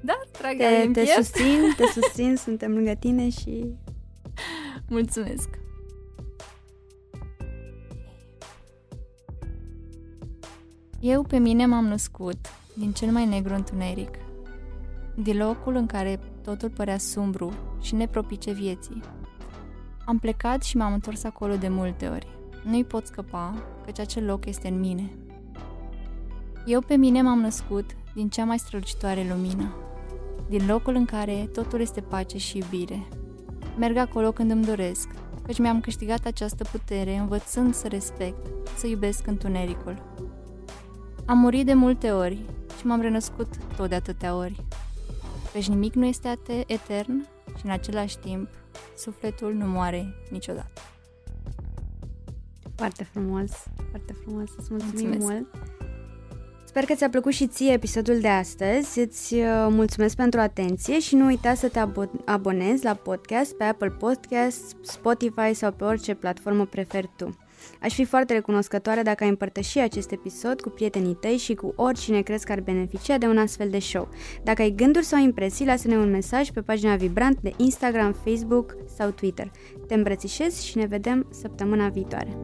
Da, 0.00 0.20
trag 0.30 0.56
te, 0.56 0.88
te 0.92 1.04
susțin, 1.06 1.60
te 1.76 2.00
susțin, 2.00 2.36
suntem 2.36 2.72
lângă 2.72 2.94
tine 2.94 3.28
și... 3.28 3.64
Mulțumesc! 4.88 5.48
Eu 11.00 11.22
pe 11.22 11.38
mine 11.38 11.66
m-am 11.66 11.86
născut 11.86 12.38
din 12.74 12.92
cel 12.92 13.08
mai 13.08 13.26
negru 13.26 13.54
întuneric, 13.54 14.14
din 15.14 15.36
locul 15.36 15.74
în 15.74 15.86
care 15.86 16.20
totul 16.42 16.70
părea 16.70 16.98
sumbru 16.98 17.73
și 17.84 17.94
nepropice 17.94 18.52
vieții. 18.52 19.00
Am 20.04 20.18
plecat 20.18 20.62
și 20.62 20.76
m-am 20.76 20.92
întors 20.92 21.24
acolo 21.24 21.56
de 21.56 21.68
multe 21.68 22.08
ori. 22.08 22.26
Nu-i 22.62 22.84
pot 22.84 23.06
scăpa, 23.06 23.54
căci 23.84 23.98
acel 23.98 24.24
loc 24.24 24.46
este 24.46 24.68
în 24.68 24.80
mine. 24.80 25.10
Eu 26.66 26.80
pe 26.80 26.96
mine 26.96 27.22
m-am 27.22 27.40
născut 27.40 27.84
din 28.14 28.28
cea 28.28 28.44
mai 28.44 28.58
strălucitoare 28.58 29.26
lumină, 29.34 29.74
din 30.48 30.66
locul 30.66 30.94
în 30.94 31.04
care 31.04 31.48
totul 31.52 31.80
este 31.80 32.00
pace 32.00 32.38
și 32.38 32.58
iubire. 32.58 33.08
Merg 33.78 33.96
acolo 33.96 34.32
când 34.32 34.50
îmi 34.50 34.64
doresc, 34.64 35.08
căci 35.42 35.58
mi-am 35.58 35.80
câștigat 35.80 36.26
această 36.26 36.64
putere 36.72 37.16
învățând 37.16 37.74
să 37.74 37.88
respect, 37.88 38.46
să 38.76 38.86
iubesc 38.86 39.26
întunericul. 39.26 40.02
Am 41.26 41.38
murit 41.38 41.66
de 41.66 41.74
multe 41.74 42.10
ori 42.10 42.38
și 42.78 42.86
m-am 42.86 43.00
renăscut 43.00 43.48
tot 43.76 43.88
de 43.88 43.94
atâtea 43.94 44.36
ori. 44.36 44.64
Căci 45.52 45.68
nimic 45.68 45.94
nu 45.94 46.04
este 46.04 46.38
etern 46.66 47.26
și 47.64 47.70
în 47.70 47.76
același 47.76 48.18
timp 48.18 48.48
sufletul 48.96 49.54
nu 49.54 49.66
moare 49.66 50.14
niciodată. 50.30 50.80
Foarte 52.76 53.04
frumos, 53.04 53.50
foarte 53.90 54.12
frumos, 54.22 54.48
îți 54.56 54.70
mulțumim 54.70 55.08
Mulțumesc. 55.08 55.30
mult. 55.32 55.46
Sper 56.64 56.84
că 56.84 56.94
ți-a 56.94 57.08
plăcut 57.08 57.32
și 57.32 57.46
ție 57.46 57.72
episodul 57.72 58.20
de 58.20 58.28
astăzi. 58.28 58.98
Îți 58.98 59.34
uh, 59.34 59.66
mulțumesc 59.70 60.16
pentru 60.16 60.40
atenție 60.40 61.00
și 61.00 61.14
nu 61.14 61.24
uita 61.24 61.54
să 61.54 61.68
te 61.68 61.78
abo- 61.80 62.24
abonezi 62.24 62.84
la 62.84 62.94
podcast 62.94 63.54
pe 63.54 63.64
Apple 63.64 63.90
Podcasts, 63.90 64.76
Spotify 64.82 65.54
sau 65.54 65.72
pe 65.72 65.84
orice 65.84 66.14
platformă 66.14 66.66
preferi 66.66 67.10
tu. 67.16 67.38
Aș 67.80 67.94
fi 67.94 68.04
foarte 68.04 68.32
recunoscătoare 68.32 69.02
dacă 69.02 69.24
ai 69.24 69.30
împărtăși 69.30 69.78
acest 69.78 70.10
episod 70.10 70.60
cu 70.60 70.68
prietenii 70.68 71.14
tăi 71.14 71.36
și 71.36 71.54
cu 71.54 71.72
oricine 71.76 72.22
crezi 72.22 72.44
că 72.44 72.52
ar 72.52 72.60
beneficia 72.60 73.18
de 73.18 73.26
un 73.26 73.38
astfel 73.38 73.68
de 73.70 73.78
show. 73.78 74.08
Dacă 74.42 74.62
ai 74.62 74.70
gânduri 74.70 75.04
sau 75.04 75.18
impresii, 75.18 75.66
lasă-ne 75.66 75.96
un 75.96 76.10
mesaj 76.10 76.50
pe 76.50 76.60
pagina 76.60 76.96
Vibrant 76.96 77.40
de 77.40 77.52
Instagram, 77.56 78.12
Facebook 78.12 78.76
sau 78.96 79.10
Twitter. 79.10 79.50
Te 79.86 79.94
îmbrățișez 79.94 80.60
și 80.60 80.76
ne 80.76 80.86
vedem 80.86 81.26
săptămâna 81.30 81.88
viitoare. 81.88 82.36